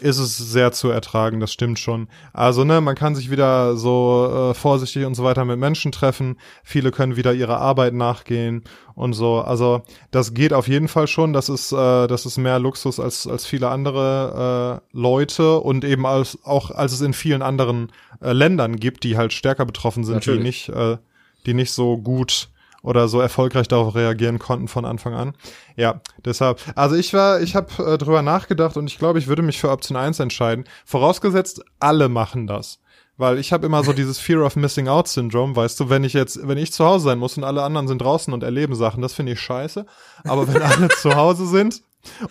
[0.00, 1.40] ist es sehr zu ertragen.
[1.40, 2.06] Das stimmt schon.
[2.32, 6.38] Also ne, man kann sich wieder so äh, vorsichtig und so weiter mit Menschen treffen.
[6.62, 8.62] Viele können wieder ihrer Arbeit nachgehen
[8.94, 9.40] und so.
[9.40, 9.82] Also
[10.12, 11.32] das geht auf jeden Fall schon.
[11.32, 16.06] Das ist äh, das ist mehr Luxus als als viele andere äh, Leute und eben
[16.06, 17.90] als auch als es in vielen anderen
[18.20, 20.68] äh, Ländern gibt, die halt stärker betroffen sind, die Natürlich.
[20.68, 20.96] nicht äh,
[21.44, 22.50] die nicht so gut
[22.86, 25.34] oder so erfolgreich darauf reagieren konnten von Anfang an.
[25.74, 26.60] Ja, deshalb.
[26.76, 29.70] Also ich war, ich habe äh, drüber nachgedacht und ich glaube, ich würde mich für
[29.70, 30.64] Option 1 entscheiden.
[30.84, 32.78] Vorausgesetzt, alle machen das.
[33.16, 36.12] Weil ich habe immer so dieses Fear of Missing Out Syndrome, weißt du, wenn ich
[36.12, 39.02] jetzt, wenn ich zu Hause sein muss und alle anderen sind draußen und erleben Sachen,
[39.02, 39.84] das finde ich scheiße.
[40.22, 41.82] Aber wenn alle zu Hause sind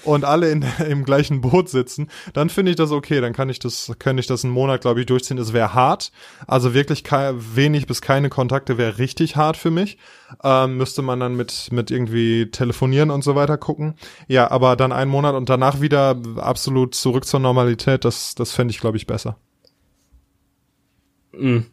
[0.03, 3.21] und alle in, im gleichen Boot sitzen, dann finde ich das okay.
[3.21, 5.37] Dann kann ich das, kann ich das einen Monat, glaube ich, durchziehen.
[5.37, 6.11] Es wäre hart.
[6.47, 9.97] Also wirklich wenig bis keine Kontakte wäre richtig hart für mich.
[10.43, 13.95] Ähm, müsste man dann mit, mit irgendwie telefonieren und so weiter gucken.
[14.27, 18.71] Ja, aber dann einen Monat und danach wieder absolut zurück zur Normalität, das, das fände
[18.71, 19.37] ich, glaube ich, besser.
[21.33, 21.65] Hm,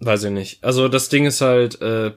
[0.00, 0.64] weiß ich nicht.
[0.64, 2.12] Also das Ding ist halt, äh,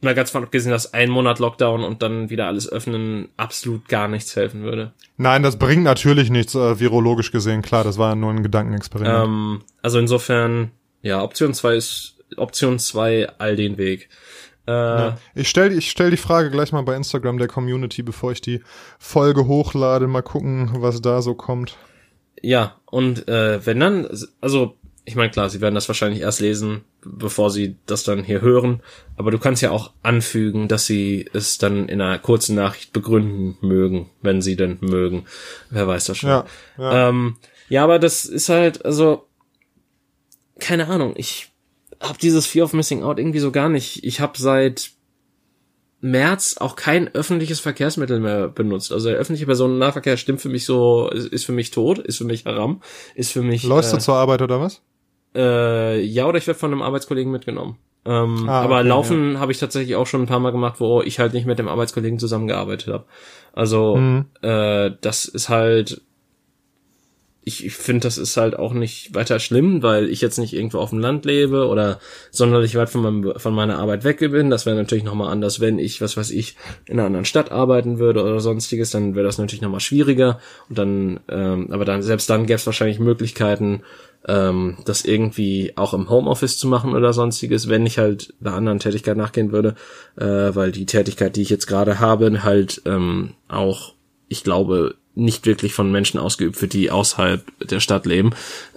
[0.00, 4.08] mal ganz von abgesehen, dass ein Monat Lockdown und dann wieder alles öffnen absolut gar
[4.08, 4.92] nichts helfen würde.
[5.16, 7.62] Nein, das bringt natürlich nichts, äh, virologisch gesehen.
[7.62, 9.24] Klar, das war ja nur ein Gedankenexperiment.
[9.24, 10.70] Ähm, also insofern,
[11.02, 14.08] ja, Option 2 ist Option 2 all den Weg.
[14.66, 15.18] Äh, Ja.
[15.34, 18.62] Ich stell, ich stell die Frage gleich mal bei Instagram der Community, bevor ich die
[18.98, 20.06] Folge hochlade.
[20.06, 21.76] Mal gucken, was da so kommt.
[22.40, 24.08] Ja, und äh, wenn dann,
[24.40, 28.40] also ich meine klar, sie werden das wahrscheinlich erst lesen, bevor sie das dann hier
[28.40, 28.82] hören,
[29.16, 33.56] aber du kannst ja auch anfügen, dass sie es dann in einer kurzen Nachricht begründen
[33.60, 35.24] mögen, wenn sie denn mögen.
[35.70, 36.30] Wer weiß das schon.
[36.30, 36.46] Ja,
[36.78, 37.08] ja.
[37.08, 37.36] Ähm,
[37.68, 39.26] ja, aber das ist halt, also,
[40.60, 41.50] keine Ahnung, ich
[42.00, 44.04] hab dieses Fear of Missing Out irgendwie so gar nicht.
[44.04, 44.92] Ich habe seit
[46.00, 48.92] März auch kein öffentliches Verkehrsmittel mehr benutzt.
[48.92, 52.24] Also der öffentliche Personennahverkehr stimmt für mich so, ist, ist für mich tot, ist für
[52.24, 52.82] mich haram,
[53.14, 53.62] ist für mich.
[53.62, 54.82] Läufst äh, du zur Arbeit oder was?
[55.34, 57.76] Äh, ja, oder ich werde von einem Arbeitskollegen mitgenommen.
[58.04, 61.02] Ähm, Ah, aber okay, Laufen habe ich tatsächlich auch schon ein paar Mal gemacht, wo
[61.02, 63.04] ich halt nicht mit dem Arbeitskollegen zusammengearbeitet habe.
[63.52, 64.24] Also Mhm.
[64.42, 66.00] äh, das ist halt,
[67.44, 70.78] ich, ich finde, das ist halt auch nicht weiter schlimm, weil ich jetzt nicht irgendwo
[70.78, 71.98] auf dem Land lebe oder
[72.30, 74.48] sonderlich weit von, meinem, von meiner Arbeit weg bin.
[74.48, 76.56] Das wäre natürlich nochmal anders, wenn ich, was weiß ich,
[76.86, 80.38] in einer anderen Stadt arbeiten würde oder sonstiges, dann wäre das natürlich nochmal schwieriger.
[80.68, 83.82] Und dann, ähm, aber dann, selbst dann gäbe es wahrscheinlich Möglichkeiten,
[84.26, 88.78] ähm, das irgendwie auch im Homeoffice zu machen oder sonstiges, wenn ich halt einer anderen
[88.78, 89.74] Tätigkeit nachgehen würde,
[90.16, 93.94] äh, weil die Tätigkeit, die ich jetzt gerade habe, halt ähm, auch,
[94.28, 98.30] ich glaube, nicht wirklich von Menschen ausgeübt wird, die außerhalb der Stadt leben,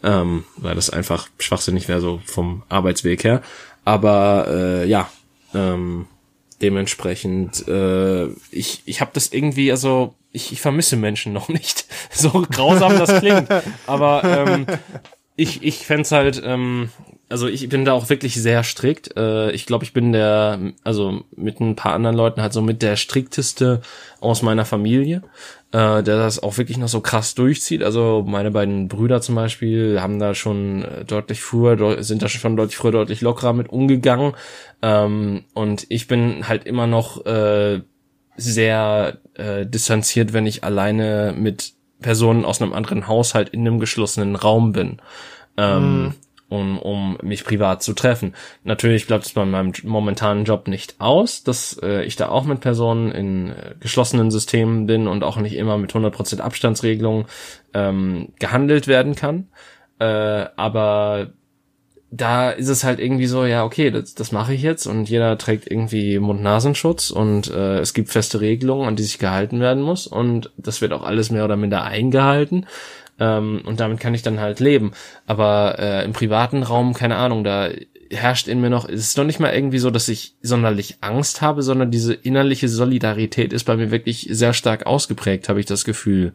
[0.04, 3.41] ähm, weil das einfach schwachsinnig wäre, so vom Arbeitsweg her.
[3.86, 5.10] Aber äh, ja,
[5.54, 6.08] ähm,
[6.62, 11.86] dementsprechend, äh, ich, ich habe das irgendwie, also ich, ich vermisse Menschen noch nicht.
[12.12, 13.48] So grausam das klingt.
[13.88, 14.66] Aber ähm,
[15.36, 16.90] ich, ich fänd's halt, ähm,
[17.28, 19.18] also ich bin da auch wirklich sehr strikt.
[19.18, 22.82] Äh, ich glaube, ich bin der, also mit ein paar anderen Leuten halt so mit
[22.82, 23.82] der strikteste
[24.22, 25.24] aus meiner Familie,
[25.72, 27.84] äh, der das auch wirklich noch so krass durchzieht.
[27.84, 32.56] Also meine beiden Brüder zum Beispiel haben da schon äh, deutlich früher, sind da schon
[32.56, 34.34] deutlich früher deutlich lockerer mit umgegangen.
[34.82, 37.82] Ähm, und ich bin halt immer noch äh,
[38.38, 41.74] sehr äh, distanziert, wenn ich alleine mit
[42.06, 45.01] Personen aus einem anderen Haushalt in einem geschlossenen Raum bin,
[45.58, 46.14] ähm,
[46.49, 48.36] um, um mich privat zu treffen.
[48.64, 52.59] Natürlich bleibt es bei meinem momentanen Job nicht aus, dass äh, ich da auch mit
[52.59, 57.25] Personen in äh, geschlossenen Systemen bin und auch nicht immer mit 100% Abstandsregelung
[57.74, 59.47] ähm, gehandelt werden kann.
[59.97, 60.05] Äh,
[60.55, 61.32] aber
[62.12, 65.38] da ist es halt irgendwie so, ja, okay, das, das mache ich jetzt und jeder
[65.38, 70.08] trägt irgendwie Mund-Nasenschutz und äh, es gibt feste Regelungen, an die sich gehalten werden muss
[70.08, 72.68] und das wird auch alles mehr oder minder eingehalten.
[73.20, 74.92] Ähm, und damit kann ich dann halt leben.
[75.26, 77.70] Aber äh, im privaten Raum, keine Ahnung, da
[78.12, 81.42] herrscht in mir noch, es ist noch nicht mal irgendwie so, dass ich sonderlich Angst
[81.42, 85.86] habe, sondern diese innerliche Solidarität ist bei mir wirklich sehr stark ausgeprägt, habe ich das
[85.86, 86.34] Gefühl.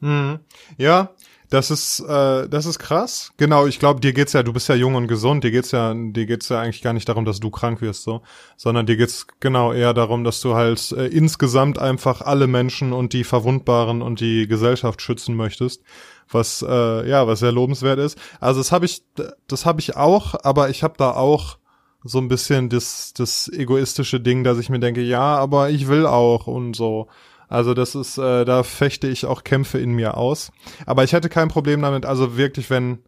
[0.00, 0.40] Mhm.
[0.76, 1.10] Ja,
[1.50, 3.32] das ist, äh, das ist krass.
[3.38, 5.94] Genau, ich glaube, dir geht's ja, du bist ja jung und gesund, dir geht's ja,
[5.94, 8.22] dir geht's ja eigentlich gar nicht darum, dass du krank wirst, so,
[8.56, 13.12] sondern dir geht's genau eher darum, dass du halt äh, insgesamt einfach alle Menschen und
[13.12, 15.82] die Verwundbaren und die Gesellschaft schützen möchtest,
[16.30, 18.18] was äh, ja, was sehr lobenswert ist.
[18.40, 19.02] Also das habe ich,
[19.46, 21.58] das habe ich auch, aber ich habe da auch
[22.04, 26.06] so ein bisschen das, das egoistische Ding, dass ich mir denke, ja, aber ich will
[26.06, 27.08] auch und so.
[27.48, 30.52] Also das ist, äh, da fechte ich auch Kämpfe in mir aus.
[30.86, 32.98] Aber ich hätte kein Problem damit, also wirklich, wenn,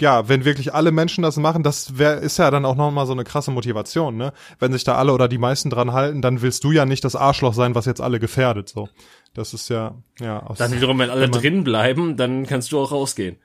[0.00, 3.12] ja, wenn wirklich alle Menschen das machen, das wär, ist ja dann auch nochmal so
[3.12, 4.32] eine krasse Motivation, ne?
[4.58, 7.16] Wenn sich da alle oder die meisten dran halten, dann willst du ja nicht das
[7.16, 8.88] Arschloch sein, was jetzt alle gefährdet, so.
[9.32, 10.42] Das ist ja, ja.
[10.42, 13.36] Aus, dann wiederum, wenn alle wenn drin bleiben, dann kannst du auch rausgehen.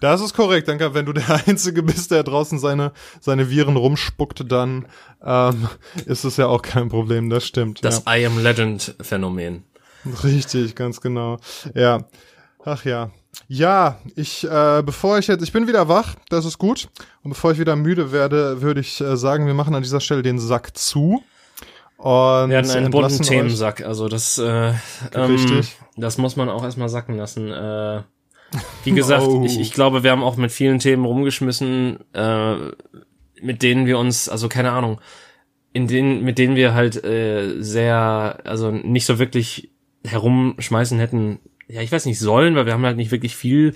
[0.00, 0.68] Das ist korrekt.
[0.68, 0.94] Danke.
[0.94, 4.86] Wenn du der Einzige bist, der draußen seine, seine Viren rumspuckt, dann
[5.24, 5.68] ähm,
[6.06, 7.30] ist es ja auch kein Problem.
[7.30, 7.84] Das stimmt.
[7.84, 8.16] Das ja.
[8.16, 9.64] I am Legend Phänomen.
[10.22, 11.38] Richtig, ganz genau.
[11.74, 12.04] Ja.
[12.64, 13.10] Ach ja.
[13.48, 16.88] Ja, ich, äh, bevor ich jetzt, ich bin wieder wach, das ist gut.
[17.22, 20.22] Und bevor ich wieder müde werde, würde ich äh, sagen, wir machen an dieser Stelle
[20.22, 21.22] den Sack zu.
[21.96, 24.74] Und wir hatten einen bunten Themensack, also das, äh,
[25.14, 25.76] Richtig.
[25.80, 27.50] Ähm, das muss man auch erstmal sacken lassen.
[27.50, 28.02] Äh,
[28.84, 29.44] wie gesagt, oh.
[29.44, 32.54] ich, ich glaube, wir haben auch mit vielen Themen rumgeschmissen, äh,
[33.40, 35.00] mit denen wir uns, also keine Ahnung,
[35.72, 39.70] in denen, mit denen wir halt äh, sehr, also nicht so wirklich
[40.04, 43.74] herumschmeißen hätten, ja, ich weiß nicht, sollen, weil wir haben halt nicht wirklich viel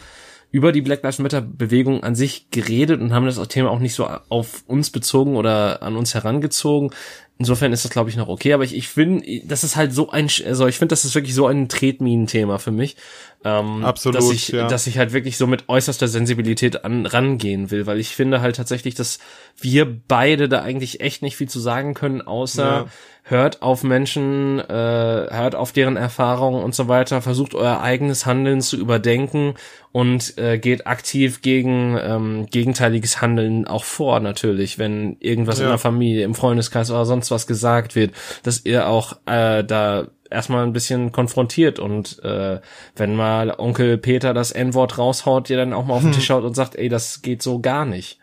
[0.51, 3.94] über die Black Lives Matter Bewegung an sich geredet und haben das Thema auch nicht
[3.94, 6.90] so auf uns bezogen oder an uns herangezogen.
[7.39, 8.52] Insofern ist das, glaube ich, noch okay.
[8.52, 11.35] Aber ich, ich finde, das ist halt so ein, also ich finde, das ist wirklich
[11.35, 12.97] so ein Tretminen-Thema für mich.
[13.44, 14.66] Ähm, Absolut, dass ich, ja.
[14.66, 18.56] dass ich halt wirklich so mit äußerster Sensibilität an, rangehen will, weil ich finde halt
[18.56, 19.20] tatsächlich, dass
[19.60, 22.86] wir beide da eigentlich echt nicht viel zu sagen können, außer ja.
[23.23, 28.60] hört auf Menschen, äh, hört auf deren Erfahrungen und so weiter, versucht euer eigenes Handeln
[28.60, 29.55] zu überdenken
[29.93, 35.66] und äh, geht aktiv gegen ähm, gegenteiliges Handeln auch vor, natürlich, wenn irgendwas ja.
[35.66, 38.12] in der Familie, im Freundeskreis oder sonst was gesagt wird,
[38.43, 42.60] dass ihr auch äh, da erstmal ein bisschen konfrontiert und äh,
[42.96, 46.44] wenn mal Onkel Peter das N-Wort raushaut, ihr dann auch mal auf den Tisch schaut
[46.44, 48.18] und sagt, ey, das geht so gar nicht.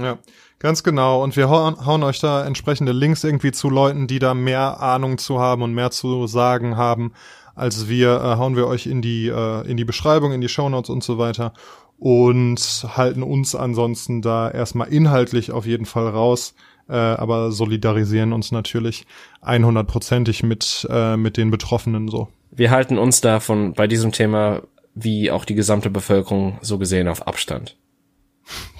[0.00, 0.18] Ja,
[0.58, 1.22] ganz genau.
[1.22, 5.18] Und wir hauen, hauen euch da entsprechende Links irgendwie zu Leuten, die da mehr Ahnung
[5.18, 7.12] zu haben und mehr zu sagen haben
[7.56, 10.90] als wir, äh, hauen wir euch in die, äh, in die Beschreibung, in die Shownotes
[10.90, 11.54] und so weiter
[11.98, 16.54] und halten uns ansonsten da erstmal inhaltlich auf jeden Fall raus
[16.88, 19.06] äh, aber solidarisieren uns natürlich
[19.42, 22.28] 100%ig mit, äh, mit den Betroffenen so.
[22.50, 24.62] Wir halten uns davon bei diesem Thema
[24.94, 27.76] wie auch die gesamte Bevölkerung so gesehen auf Abstand.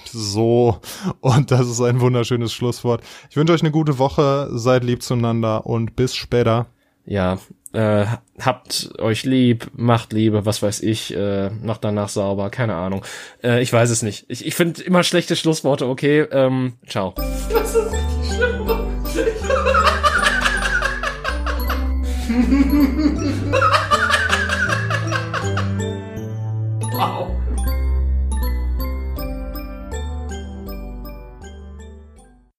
[0.06, 0.80] So,
[1.20, 3.02] und das ist ein wunderschönes Schlusswort.
[3.28, 6.66] Ich wünsche euch eine gute Woche, seid lieb zueinander und bis später.
[7.04, 7.38] Ja,
[7.72, 8.06] äh,
[8.40, 13.04] habt euch lieb, macht Liebe, was weiß ich, äh, macht danach sauber, keine Ahnung.
[13.44, 14.24] Äh, ich weiß es nicht.
[14.28, 16.22] Ich, ich finde immer schlechte Schlussworte, okay.
[16.30, 17.14] Ähm, ciao.
[22.46, 23.06] Mm-hmm.